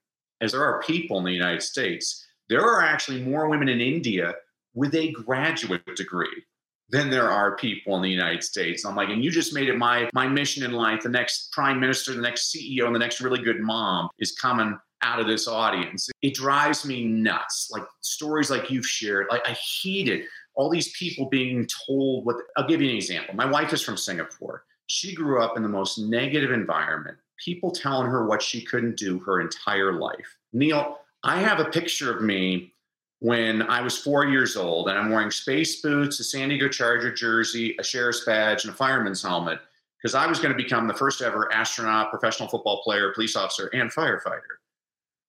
[0.41, 2.25] as there are people in the United States.
[2.47, 4.33] There are actually more women in India
[4.73, 6.43] with a graduate degree
[6.91, 8.85] than there are people in the United States.
[8.85, 11.03] I'm like, and you just made it my my mission in life.
[11.03, 14.77] The next prime minister, the next CEO, and the next really good mom is coming
[15.01, 16.09] out of this audience.
[16.21, 17.69] It drives me nuts.
[17.71, 20.25] Like stories like you've shared, like I hate it.
[20.55, 23.35] All these people being told what I'll give you an example.
[23.35, 24.63] My wife is from Singapore.
[24.87, 27.17] She grew up in the most negative environment.
[27.37, 30.37] People telling her what she couldn't do her entire life.
[30.51, 32.73] Neil, I have a picture of me
[33.19, 37.13] when I was four years old, and I'm wearing space boots, a San Diego Charger
[37.13, 39.59] jersey, a sheriff's badge, and a fireman's helmet
[40.01, 43.67] because I was going to become the first ever astronaut, professional football player, police officer,
[43.73, 44.39] and firefighter.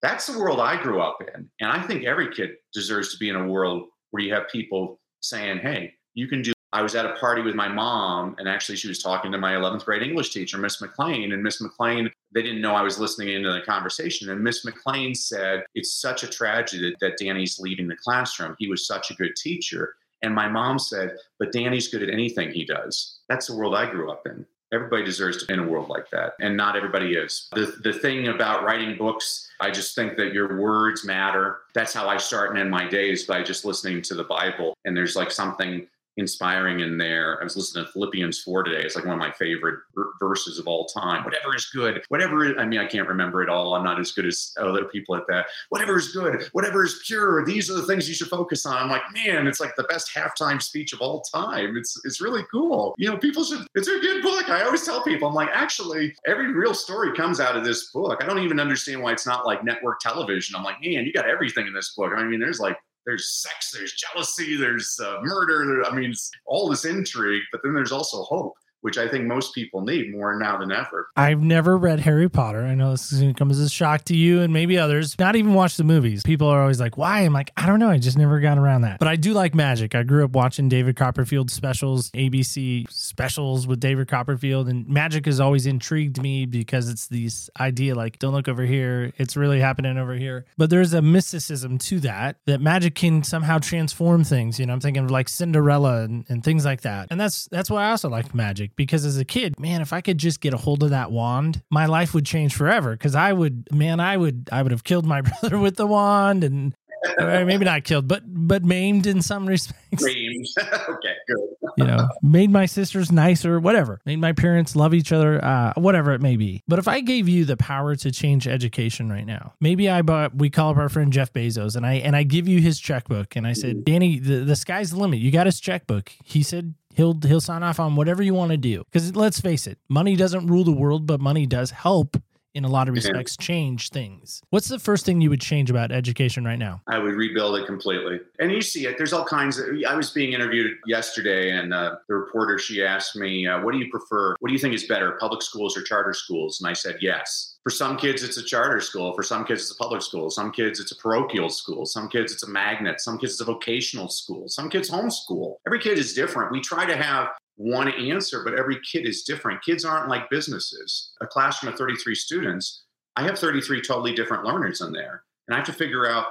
[0.03, 1.51] That's the world I grew up in.
[1.61, 5.01] And I think every kid deserves to be in a world where you have people
[5.21, 8.77] saying, hey, you can do I was at a party with my mom, and actually,
[8.77, 11.33] she was talking to my 11th grade English teacher, Miss McLean.
[11.33, 14.31] And Miss McLean, they didn't know I was listening into the conversation.
[14.31, 18.55] And Miss McLean said, It's such a tragedy that Danny's leaving the classroom.
[18.59, 19.95] He was such a good teacher.
[20.23, 23.19] And my mom said, But Danny's good at anything he does.
[23.29, 24.47] That's the world I grew up in.
[24.73, 27.49] Everybody deserves to be in a world like that, and not everybody is.
[27.53, 31.63] The, the thing about writing books, I just think that your words matter.
[31.75, 34.77] That's how I start and end my days by just listening to the Bible.
[34.85, 37.41] And there's like something inspiring in there.
[37.41, 38.83] I was listening to Philippians 4 today.
[38.83, 39.81] It's like one of my favorite
[40.19, 41.25] verses of all time.
[41.25, 43.75] Whatever is good, whatever, I mean, I can't remember it all.
[43.75, 45.47] I'm not as good as other people at that.
[45.71, 48.77] Whatever is good, whatever is pure, these are the things you should focus on.
[48.77, 51.77] I'm like, man, it's like the best halftime speech of all time.
[51.77, 52.95] It's, it's really cool.
[52.99, 54.49] You know, people should, it's a good book.
[54.49, 58.23] I always tell people, I'm like, actually, every real story comes out of this book.
[58.23, 60.57] I don't even understand why it's not like network television.
[60.57, 62.13] I'm like, man, you got everything in this book.
[62.17, 62.77] I mean, there's like
[63.11, 65.65] there's sex, there's jealousy, there's uh, murder.
[65.67, 66.15] There, I mean,
[66.47, 70.39] all this intrigue, but then there's also hope which I think most people need more
[70.39, 71.09] now than ever.
[71.17, 72.65] I've never read Harry Potter.
[72.65, 75.19] I know this is going to come as a shock to you and maybe others.
[75.19, 76.23] Not even watched the movies.
[76.23, 77.21] People are always like, why?
[77.21, 77.91] I'm like, I don't know.
[77.91, 78.99] I just never got around that.
[78.99, 79.95] But I do like magic.
[79.95, 85.41] I grew up watching David Copperfield specials, ABC specials with David Copperfield, and magic has
[85.41, 89.13] always intrigued me because it's this idea like, don't look over here.
[89.19, 90.47] It's really happening over here.
[90.57, 94.59] But there's a mysticism to that, that magic can somehow transform things.
[94.59, 97.09] You know, I'm thinking of like Cinderella and, and things like that.
[97.11, 100.01] And that's, that's why I also like magic because as a kid, man, if I
[100.01, 102.93] could just get a hold of that wand, my life would change forever.
[102.93, 106.45] Because I would, man, I would, I would have killed my brother with the wand,
[106.45, 106.75] and
[107.19, 110.03] Or maybe not killed, but but maimed in some respects.
[110.03, 110.47] Maimed.
[110.59, 111.39] okay, good.
[111.77, 114.01] You know, made my sisters nicer, whatever.
[114.05, 116.63] Made my parents love each other, uh, whatever it may be.
[116.69, 120.35] But if I gave you the power to change education right now, maybe I bought.
[120.35, 123.37] We call up our friend Jeff Bezos, and I and I give you his checkbook,
[123.37, 125.21] and I said, Danny, the, the sky's the limit.
[125.21, 126.13] You got his checkbook.
[126.25, 128.85] He said he'll he'll sign off on whatever you want to do.
[128.85, 132.17] Because let's face it, money doesn't rule the world, but money does help
[132.55, 134.43] in a lot of respects change things.
[134.51, 136.83] What's the first thing you would change about education right now?
[136.89, 138.21] I would rebuild it completely.
[138.39, 138.99] And you see it.
[138.99, 139.67] There's all kinds of.
[139.89, 143.79] I was being interviewed yesterday, and uh, the reporter she asked me, uh, "What do
[143.79, 144.35] you prefer?
[144.41, 147.57] What do you think is better, public schools or charter schools?" And I said, "Yes."
[147.63, 149.13] For some kids, it's a charter school.
[149.13, 150.31] For some kids, it's a public school.
[150.31, 151.85] Some kids, it's a parochial school.
[151.85, 153.03] Some kids, it's a magnet.
[153.03, 154.49] Some kids, it's a vocational school.
[154.49, 155.57] Some kids, homeschool.
[155.67, 156.53] Every kid is different.
[156.53, 157.29] We try to have
[157.61, 159.63] one answer, but every kid is different.
[159.63, 161.13] Kids aren't like businesses.
[161.21, 162.85] A classroom of 33 students,
[163.17, 165.25] I have 33 totally different learners in there.
[165.47, 166.29] And I have to figure out,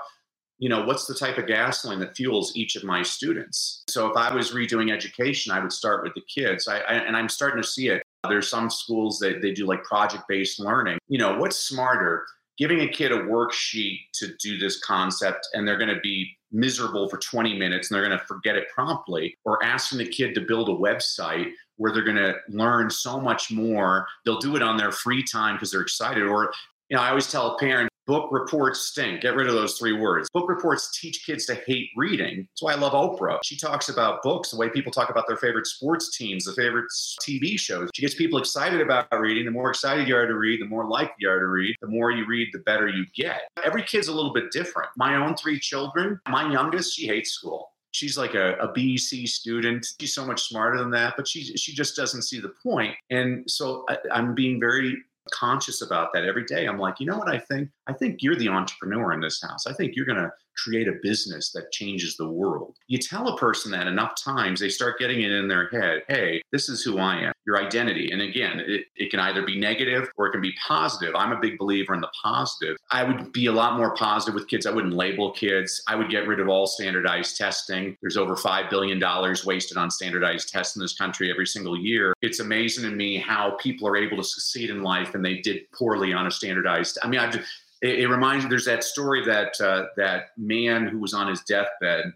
[0.58, 3.84] you know, what's the type of gasoline that fuels each of my students.
[3.90, 6.68] So if I was redoing education, I would start with the kids.
[6.68, 8.02] I, I and I'm starting to see it.
[8.28, 10.98] There's some schools that they do like project-based learning.
[11.10, 12.26] You know, what's smarter?
[12.58, 17.10] Giving a kid a worksheet to do this concept and they're going to be miserable
[17.10, 20.42] for 20 minutes and they're going to forget it promptly, or asking the kid to
[20.42, 24.06] build a website where they're going to learn so much more.
[24.26, 26.24] They'll do it on their free time because they're excited.
[26.24, 26.52] Or,
[26.90, 29.22] you know, I always tell a parent, book reports stink.
[29.22, 30.28] Get rid of those three words.
[30.34, 32.48] Book reports teach kids to hate reading.
[32.50, 33.38] That's why I love Oprah.
[33.44, 36.88] She talks about books the way people talk about their favorite sports teams, the favorite
[37.22, 37.88] TV shows.
[37.94, 39.46] She gets people excited about reading.
[39.46, 41.76] The more excited you are to read, the more likely you are to read.
[41.82, 43.42] The more you read, the better you get.
[43.64, 44.90] Every kid's a little bit different.
[44.98, 47.74] My own three children, my youngest, she hates school.
[47.92, 49.86] She's like a, a BC student.
[50.02, 52.96] She's so much smarter than that, but she she just doesn't see the point.
[53.12, 54.98] And so I, I'm being very
[55.30, 56.66] conscious about that every day.
[56.66, 57.70] I'm like, you know what I think?
[57.90, 59.66] I think you're the entrepreneur in this house.
[59.66, 60.32] I think you're going to
[60.64, 62.76] create a business that changes the world.
[62.88, 66.42] You tell a person that enough times, they start getting it in their head hey,
[66.52, 68.12] this is who I am, your identity.
[68.12, 71.16] And again, it, it can either be negative or it can be positive.
[71.16, 72.78] I'm a big believer in the positive.
[72.92, 74.66] I would be a lot more positive with kids.
[74.66, 75.82] I wouldn't label kids.
[75.88, 77.96] I would get rid of all standardized testing.
[78.02, 79.02] There's over $5 billion
[79.46, 82.14] wasted on standardized tests in this country every single year.
[82.22, 85.72] It's amazing to me how people are able to succeed in life and they did
[85.72, 86.98] poorly on a standardized.
[87.04, 87.48] I mean, I just,
[87.82, 88.50] it, it reminds me.
[88.50, 92.14] There's that story that uh, that man who was on his deathbed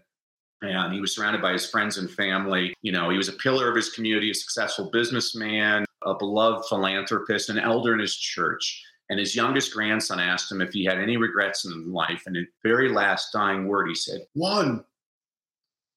[0.62, 2.74] and he was surrounded by his friends and family.
[2.82, 7.50] You know, he was a pillar of his community, a successful businessman, a beloved philanthropist,
[7.50, 8.82] an elder in his church.
[9.10, 12.22] And his youngest grandson asked him if he had any regrets in life.
[12.26, 14.84] And in very last dying word, he said, One,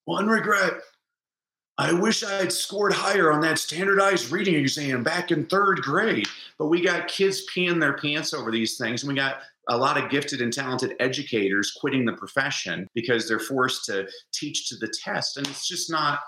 [0.05, 0.73] one regret.
[1.79, 6.27] I wish I had scored higher on that standardized reading exam back in third grade.
[6.57, 9.03] But we got kids peeing their pants over these things.
[9.03, 13.39] And we got a lot of gifted and talented educators quitting the profession because they're
[13.39, 16.19] forced to teach to the test and it's just not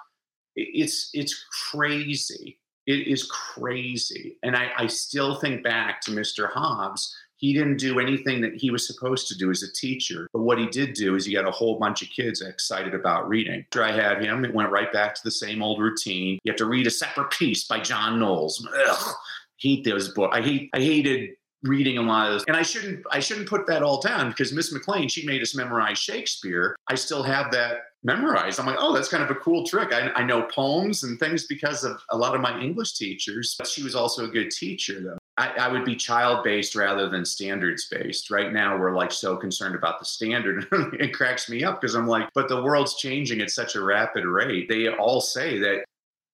[0.55, 7.15] it's it's crazy it is crazy and i, I still think back to mr hobbs
[7.39, 10.27] he didn't do anything that he was supposed to do as a teacher.
[10.33, 13.29] But what he did do is he got a whole bunch of kids excited about
[13.29, 13.61] reading.
[13.71, 16.37] After I had him, it went right back to the same old routine.
[16.43, 18.67] You have to read a separate peace by John Knowles.
[18.85, 19.15] Ugh,
[19.55, 20.35] hate those books.
[20.35, 21.29] I hate I hated
[21.63, 22.43] reading a lot of those.
[22.47, 25.55] And I shouldn't I shouldn't put that all down because Miss McLean, she made us
[25.55, 26.75] memorize Shakespeare.
[26.87, 28.59] I still have that memorized.
[28.59, 29.93] I'm like, oh, that's kind of a cool trick.
[29.93, 33.55] I, I know poems and things because of a lot of my English teachers.
[33.57, 35.17] But she was also a good teacher, though.
[35.37, 38.29] I, I would be child based rather than standards based.
[38.29, 40.67] Right now, we're like so concerned about the standard.
[40.71, 44.25] it cracks me up because I'm like, but the world's changing at such a rapid
[44.25, 44.67] rate.
[44.67, 45.85] They all say that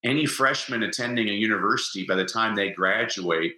[0.03, 3.55] any freshman attending a university, by the time they graduate,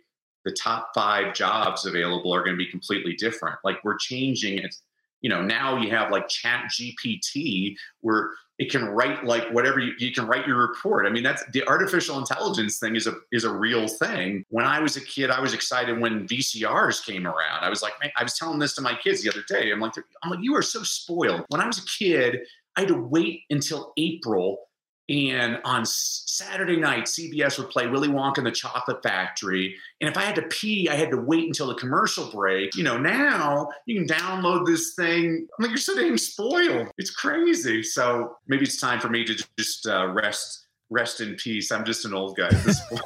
[0.47, 3.57] the top five jobs available are going to be completely different.
[3.65, 4.73] Like we're changing it.
[5.19, 8.29] You know, now you have like Chat GPT where
[8.59, 11.05] it can write like whatever you, you, can write your report.
[11.05, 14.45] I mean, that's the artificial intelligence thing is a is a real thing.
[14.47, 17.63] When I was a kid, I was excited when VCRs came around.
[17.63, 19.69] I was like, man, I was telling this to my kids the other day.
[19.71, 19.93] I'm like,
[20.23, 21.43] I'm like, you are so spoiled.
[21.49, 22.39] When I was a kid,
[22.77, 24.59] I had to wait until April
[25.09, 29.75] and on Saturday night, CBS would play Willy Wonka and the Chocolate Factory.
[30.01, 32.75] And if I had to pee, I had to wait until the commercial break.
[32.75, 35.47] You know, now you can download this thing.
[35.57, 36.89] I'm like, you're so dang spoiled.
[36.97, 37.83] It's crazy.
[37.83, 41.71] So maybe it's time for me to just uh, rest rest in peace.
[41.71, 43.01] I'm just an old guy at this point.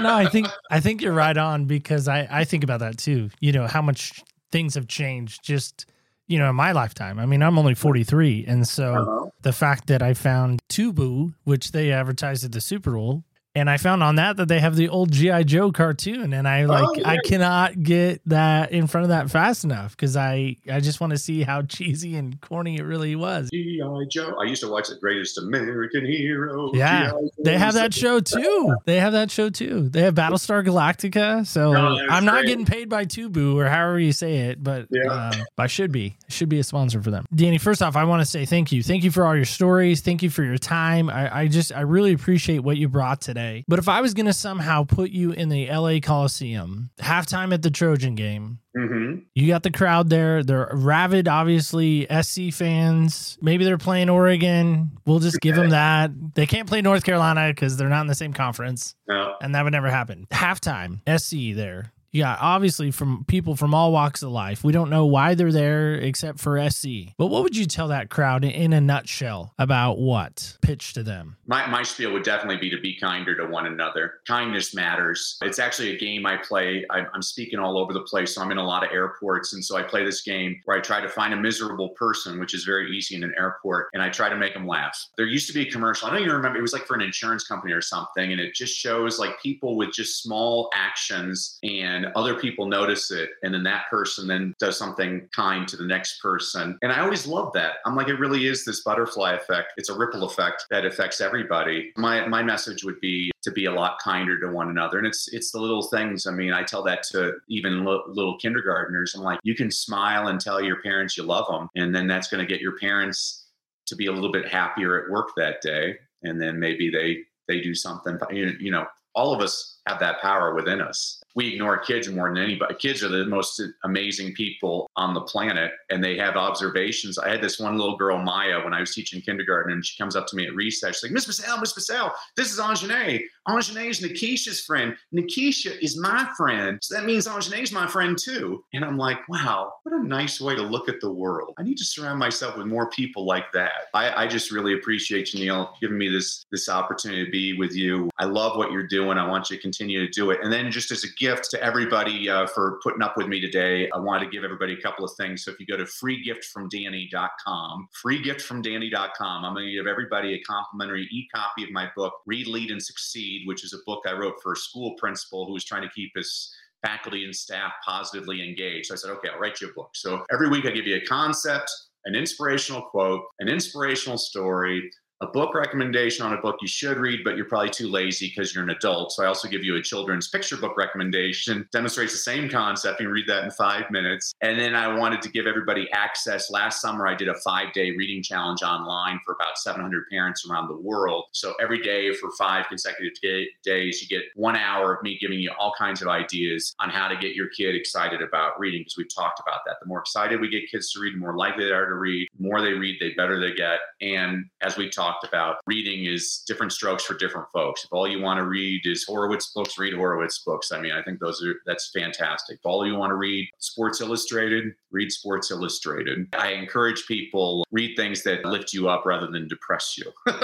[0.00, 3.30] no, I think I think you're right on because I I think about that too.
[3.40, 4.22] You know how much
[4.52, 5.86] things have changed just
[6.26, 7.18] you know, in my lifetime.
[7.18, 8.44] I mean, I'm only 43.
[8.46, 9.30] And so uh-huh.
[9.42, 13.24] the fact that I found Tubu, which they advertised at the Super Bowl,
[13.56, 16.66] and I found on that that they have the old GI Joe cartoon, and I
[16.66, 17.08] like Oh, yeah.
[17.08, 21.10] I cannot get that in front of that fast enough because I I just want
[21.12, 23.48] to see how cheesy and corny it really was.
[23.50, 24.04] G.I.
[24.10, 24.34] Joe.
[24.40, 26.70] I used to watch the Greatest American Hero.
[26.74, 28.76] Yeah, They have that show too.
[28.84, 29.88] They have that show too.
[29.88, 31.46] They have Battlestar Galactica.
[31.46, 32.46] So No, I'm not great.
[32.48, 35.10] getting paid by Tubu or however you say it, but Yeah.
[35.10, 36.16] uh, I should be.
[36.28, 37.24] I should be a sponsor for them.
[37.34, 38.82] Danny, first off, I want to say thank you.
[38.82, 40.00] Thank you for all your stories.
[40.02, 41.08] Thank you for your time.
[41.08, 43.45] I, I just I really appreciate what you brought today.
[43.68, 47.70] But if I was gonna somehow put you in the LA Coliseum, halftime at the
[47.70, 49.22] Trojan game, Mhm.
[49.34, 50.42] you got the crowd there.
[50.42, 53.38] They're rabid, obviously, SC fans.
[53.40, 54.90] Maybe they're playing Oregon.
[55.06, 56.10] We'll just give them that.
[56.34, 59.34] They can't play North Carolina because they're not in the same conference, No.
[59.40, 60.26] and that would never happen.
[60.30, 61.92] Halftime, SC there.
[62.12, 64.64] Yeah, obviously from people from all walks of life.
[64.64, 67.14] We don't know why they're there except for SC.
[67.18, 70.56] But what would you tell that crowd in a nutshell about what?
[70.62, 71.36] Pitch to them.
[71.46, 74.14] My, my spiel would definitely be to be kinder to one another.
[74.26, 75.38] Kindness matters.
[75.42, 76.84] It's actually a game I play.
[76.90, 79.52] I'm, I'm speaking all over the place, so I'm in a lot of airports.
[79.52, 82.54] And so I play this game where I try to find a miserable person, which
[82.54, 84.98] is very easy in an airport, and I try to make them laugh.
[85.16, 86.08] There used to be a commercial.
[86.08, 86.58] I don't even remember.
[86.58, 88.32] It was like for an insurance company or something.
[88.32, 93.30] And it just shows like people with just small actions and other people notice it.
[93.42, 96.78] And then that person then does something kind to the next person.
[96.82, 97.76] And I always love that.
[97.86, 99.72] I'm like, it really is this butterfly effect.
[99.76, 101.92] It's a ripple effect that affects everybody.
[101.96, 104.98] My my message would be to be a lot kinder to one another.
[104.98, 106.26] And it's it's the little things.
[106.26, 109.14] I mean, I tell that to even li- little kindergartners.
[109.14, 112.28] I'm like, you can smile and tell your parents you love them, and then that's
[112.28, 113.46] going to get your parents
[113.86, 115.96] to be a little bit happier at work that day.
[116.22, 117.18] And then maybe they
[117.48, 118.18] they do something.
[118.30, 121.20] You know, all of us have that power within us.
[121.36, 122.74] We ignore kids more than anybody.
[122.76, 127.18] Kids are the most amazing people on the planet, and they have observations.
[127.18, 130.16] I had this one little girl, Maya, when I was teaching kindergarten, and she comes
[130.16, 130.96] up to me at recess.
[130.96, 133.22] She's like, Miss Basel, Miss Basel, this is Anjane.
[133.46, 134.96] Anjane is Nikisha's friend.
[135.14, 136.78] Nikisha is my friend.
[136.80, 138.64] So that means Anjane is my friend too.
[138.72, 141.52] And I'm like, wow, what a nice way to look at the world.
[141.58, 143.72] I need to surround myself with more people like that.
[143.92, 147.74] I, I just really appreciate you, Neil, giving me this this opportunity to be with
[147.74, 148.08] you.
[148.18, 149.18] I love what you're doing.
[149.18, 150.40] I want you to continue to do it.
[150.42, 153.90] And then just as a gift to everybody uh, for putting up with me today,
[153.90, 155.44] I wanted to give everybody a couple of things.
[155.44, 161.64] So if you go to freegiftfromdanny.com, freegiftfromdanny.com, I'm going to give everybody a complimentary e-copy
[161.64, 164.56] of my book, Read, Lead, and Succeed, which is a book I wrote for a
[164.56, 166.54] school principal who was trying to keep his
[166.86, 168.86] faculty and staff positively engaged.
[168.86, 169.90] So I said, okay, I'll write you a book.
[169.94, 171.70] So every week I give you a concept,
[172.04, 174.88] an inspirational quote, an inspirational story,
[175.20, 178.54] a book recommendation on a book you should read, but you're probably too lazy because
[178.54, 179.12] you're an adult.
[179.12, 183.00] So I also give you a children's picture book recommendation, demonstrates the same concept.
[183.00, 184.34] You can read that in five minutes.
[184.42, 186.50] And then I wanted to give everybody access.
[186.50, 190.68] Last summer, I did a five day reading challenge online for about 700 parents around
[190.68, 191.24] the world.
[191.32, 195.38] So every day for five consecutive day- days, you get one hour of me giving
[195.38, 198.96] you all kinds of ideas on how to get your kid excited about reading because
[198.98, 199.76] we've talked about that.
[199.80, 202.28] The more excited we get kids to read, the more likely they are to read.
[202.38, 203.78] The more they read, the better they get.
[204.00, 207.84] And as we talked about, reading is different strokes for different folks.
[207.84, 210.72] If all you want to read is Horowitz books, read Horowitz books.
[210.72, 212.58] I mean, I think those are that's fantastic.
[212.58, 216.26] If all you want to read Sports Illustrated, read Sports Illustrated.
[216.34, 220.12] I encourage people read things that lift you up rather than depress you.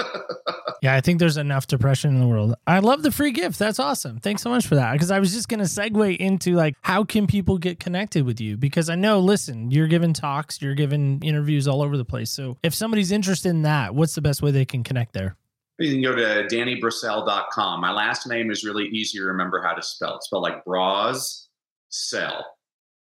[0.83, 2.55] Yeah, I think there's enough depression in the world.
[2.67, 3.57] I love the free gift.
[3.57, 4.19] That's awesome.
[4.19, 4.91] Thanks so much for that.
[4.91, 8.41] Because I was just going to segue into like, how can people get connected with
[8.41, 8.57] you?
[8.57, 12.31] Because I know, listen, you're giving talks, you're giving interviews all over the place.
[12.31, 15.37] So if somebody's interested in that, what's the best way they can connect there?
[15.79, 17.79] You can go to DannyBrassell.com.
[17.79, 20.17] My last name is really easy to remember how to spell.
[20.17, 21.47] It's spelled like Bras
[21.91, 22.45] Cell.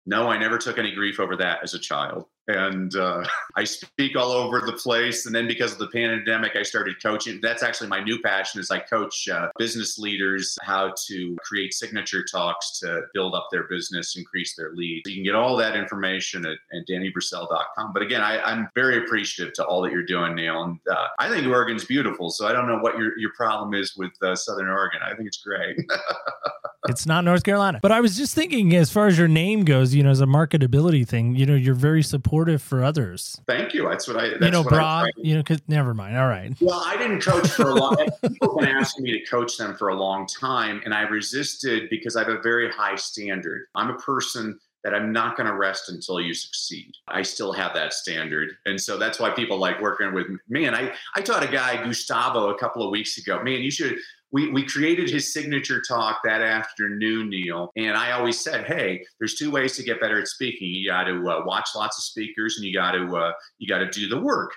[0.04, 2.26] No, I never took any grief over that as a child.
[2.57, 3.24] And uh,
[3.57, 5.26] I speak all over the place.
[5.26, 7.40] And then because of the pandemic, I started coaching.
[7.42, 12.24] That's actually my new passion is I coach uh, business leaders how to create signature
[12.24, 15.03] talks to build up their business, increase their lead.
[15.07, 17.92] You can get all that information at, at DannyBrassell.com.
[17.92, 20.62] But again, I, I'm very appreciative to all that you're doing, Neil.
[20.62, 22.30] And uh, I think Oregon's beautiful.
[22.30, 25.01] So I don't know what your, your problem is with uh, Southern Oregon.
[25.05, 25.76] I think it's great.
[26.88, 27.78] It's not North Carolina.
[27.82, 30.26] But I was just thinking, as far as your name goes, you know, as a
[30.26, 33.41] marketability thing, you know, you're very supportive for others.
[33.47, 33.88] Thank you.
[33.88, 34.28] That's what I.
[34.30, 36.16] That's you know, I broad, you know, cause never mind.
[36.16, 36.55] All right.
[36.61, 37.97] Well, I didn't coach for a long.
[38.22, 41.88] people have been asking me to coach them for a long time, and I resisted
[41.91, 43.66] because I have a very high standard.
[43.74, 46.93] I'm a person that I'm not going to rest until you succeed.
[47.09, 50.64] I still have that standard, and so that's why people like working with me.
[50.64, 53.43] And I, I taught a guy Gustavo a couple of weeks ago.
[53.43, 53.99] Man, you should.
[54.32, 57.70] We, we created his signature talk that afternoon, Neil.
[57.76, 60.68] And I always said, hey, there's two ways to get better at speaking.
[60.68, 63.78] You got to uh, watch lots of speakers, and you got to uh, you got
[63.78, 64.52] to do the work.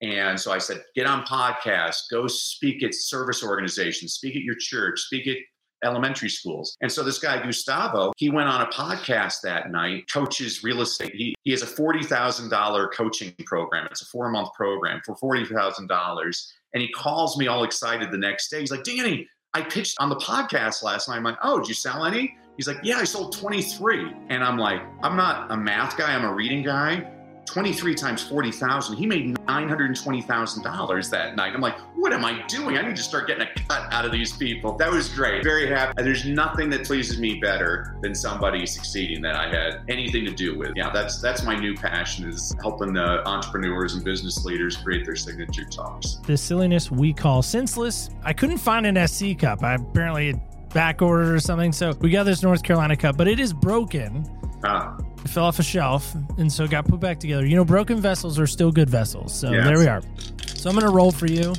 [0.00, 4.54] And so I said, get on podcasts, go speak at service organizations, speak at your
[4.54, 5.36] church, speak at
[5.84, 6.76] elementary schools.
[6.80, 11.14] And so this guy, Gustavo, he went on a podcast that night, coaches real estate.
[11.14, 13.86] He, he has a $40,000 coaching program.
[13.90, 16.52] It's a four month program for $40,000.
[16.74, 18.60] And he calls me all excited the next day.
[18.60, 21.16] He's like, Danny, I pitched on the podcast last night.
[21.16, 22.36] I'm like, oh, did you sell any?
[22.56, 24.12] He's like, yeah, I sold 23.
[24.28, 27.08] And I'm like, I'm not a math guy, I'm a reading guy.
[27.48, 28.96] 23 times 40,000.
[28.96, 31.54] He made $920,000 that night.
[31.54, 32.76] I'm like, what am I doing?
[32.76, 34.76] I need to start getting a cut out of these people.
[34.76, 35.42] That was great.
[35.42, 36.02] Very happy.
[36.02, 40.58] There's nothing that pleases me better than somebody succeeding that I had anything to do
[40.58, 40.72] with.
[40.76, 45.16] Yeah, that's that's my new passion is helping the entrepreneurs and business leaders create their
[45.16, 46.16] signature talks.
[46.26, 48.10] The silliness we call senseless.
[48.22, 49.62] I couldn't find an SC cup.
[49.62, 50.34] I apparently
[50.74, 51.72] back ordered or something.
[51.72, 54.24] So we got this North Carolina cup, but it is broken.
[54.64, 54.98] Ah.
[55.24, 57.44] It fell off a shelf and so it got put back together.
[57.46, 59.34] You know, broken vessels are still good vessels.
[59.38, 59.64] So Yes.
[59.66, 60.02] there we are.
[60.46, 61.54] So I'm going to roll for you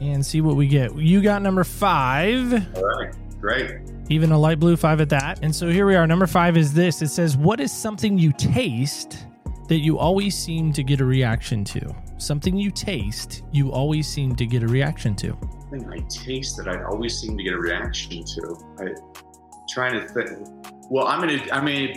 [0.00, 0.96] and see what we get.
[0.96, 3.12] You got number five, All right.
[3.40, 3.70] Great.
[4.08, 5.40] even a light blue five at that.
[5.42, 6.06] And so here we are.
[6.06, 9.26] Number five is this it says, What is something you taste
[9.68, 11.94] that you always seem to get a reaction to?
[12.18, 15.36] Something you taste, you always seem to get a reaction to.
[15.70, 18.56] thing I taste that I always seem to get a reaction to.
[18.80, 18.84] I
[19.72, 20.38] trying to think.
[20.92, 21.94] Well, I'm gonna I'm gonna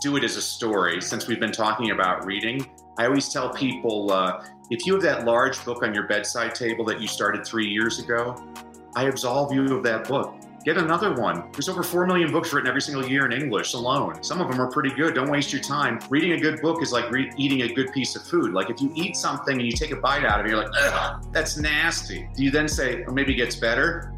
[0.00, 2.66] do it as a story since we've been talking about reading.
[2.96, 6.82] I always tell people uh, if you have that large book on your bedside table
[6.86, 8.34] that you started three years ago,
[8.96, 10.36] I absolve you of that book.
[10.64, 11.52] Get another one.
[11.52, 14.22] There's over 4 million books written every single year in English alone.
[14.22, 15.14] Some of them are pretty good.
[15.14, 16.00] Don't waste your time.
[16.08, 18.54] Reading a good book is like re- eating a good piece of food.
[18.54, 21.22] Like if you eat something and you take a bite out of it, you're like,
[21.30, 22.26] that's nasty.
[22.34, 24.14] Do you then say, or maybe it gets better?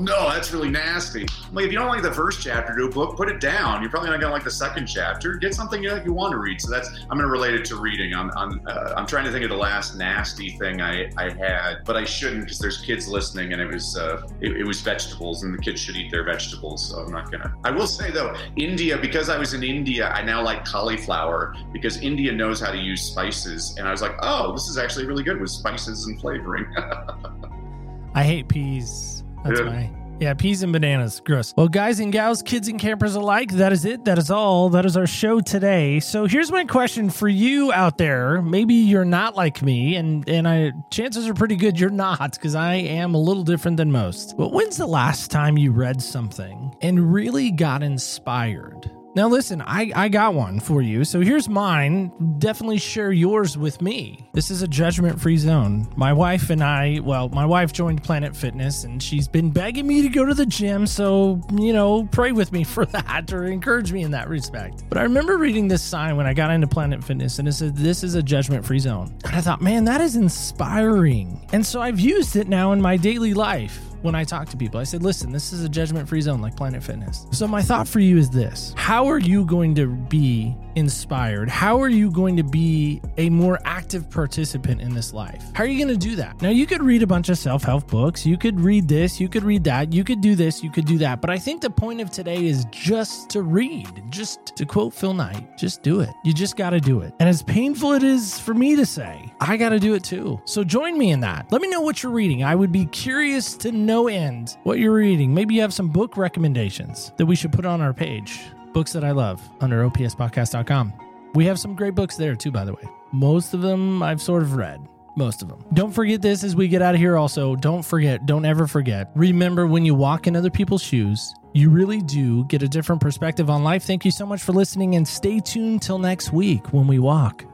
[0.00, 1.26] No, that's really nasty.
[1.52, 3.82] Like if you don't like the first chapter to a book, put it down.
[3.82, 5.34] You're probably not gonna like the second chapter.
[5.34, 6.60] Get something that you want to read.
[6.60, 8.14] So that's I'm gonna relate it to reading.
[8.14, 11.84] I'm I'm, uh, I'm trying to think of the last nasty thing I, I had,
[11.84, 15.42] but I shouldn't because there's kids listening, and it was uh, it, it was vegetables,
[15.42, 16.90] and the kids should eat their vegetables.
[16.90, 17.52] So I'm not gonna.
[17.64, 21.98] I will say though, India because I was in India, I now like cauliflower because
[21.98, 25.24] India knows how to use spices, and I was like, oh, this is actually really
[25.24, 26.66] good with spices and flavoring.
[28.14, 29.24] I hate peas.
[29.48, 29.66] That's Yeah.
[29.66, 29.90] my
[30.20, 31.22] yeah, peas and bananas.
[31.24, 31.54] Gross.
[31.56, 34.04] Well, guys and gals, kids and campers alike, that is it.
[34.04, 34.68] That is all.
[34.70, 36.00] That is our show today.
[36.00, 38.42] So here's my question for you out there.
[38.42, 42.56] Maybe you're not like me, and and I chances are pretty good you're not, because
[42.56, 44.36] I am a little different than most.
[44.36, 48.90] But when's the last time you read something and really got inspired?
[49.18, 51.02] Now, listen, I, I got one for you.
[51.02, 52.12] So here's mine.
[52.38, 54.28] Definitely share yours with me.
[54.32, 55.88] This is a judgment free zone.
[55.96, 60.02] My wife and I, well, my wife joined Planet Fitness and she's been begging me
[60.02, 60.86] to go to the gym.
[60.86, 64.84] So, you know, pray with me for that or encourage me in that respect.
[64.88, 67.76] But I remember reading this sign when I got into Planet Fitness and it said,
[67.76, 69.12] This is a judgment free zone.
[69.24, 71.44] And I thought, man, that is inspiring.
[71.52, 74.80] And so I've used it now in my daily life when I talk to people.
[74.80, 77.26] I said, listen, this is a judgment free zone like Planet Fitness.
[77.32, 81.48] So, my thought for you is this How are you going to be inspired?
[81.48, 85.44] How are you going to be a more active participant in this life?
[85.54, 86.40] How are you going to do that?
[86.40, 88.24] Now, you could read a bunch of self help books.
[88.24, 89.20] You could read this.
[89.20, 89.92] You could read that.
[89.92, 90.62] You could do this.
[90.62, 91.20] You could do that.
[91.20, 93.88] But I think the point of today is just to read.
[94.10, 96.10] Just to quote Phil Knight, just do it.
[96.24, 97.14] You just got to do it.
[97.20, 100.40] And as painful it is for me to say, I got to do it too.
[100.44, 101.50] So join me in that.
[101.50, 102.44] Let me know what you're reading.
[102.44, 105.32] I would be curious to no end what you're reading.
[105.32, 108.40] Maybe you have some book recommendations that we should put on our page.
[108.74, 110.92] Books that I love under opspodcast.com.
[111.34, 112.82] We have some great books there too, by the way.
[113.12, 114.86] Most of them I've sort of read.
[115.16, 115.64] Most of them.
[115.72, 117.56] Don't forget this as we get out of here, also.
[117.56, 119.10] Don't forget, don't ever forget.
[119.16, 123.50] Remember when you walk in other people's shoes, you really do get a different perspective
[123.50, 123.82] on life.
[123.82, 127.44] Thank you so much for listening and stay tuned till next week when we walk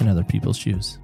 [0.00, 0.98] in other people's shoes.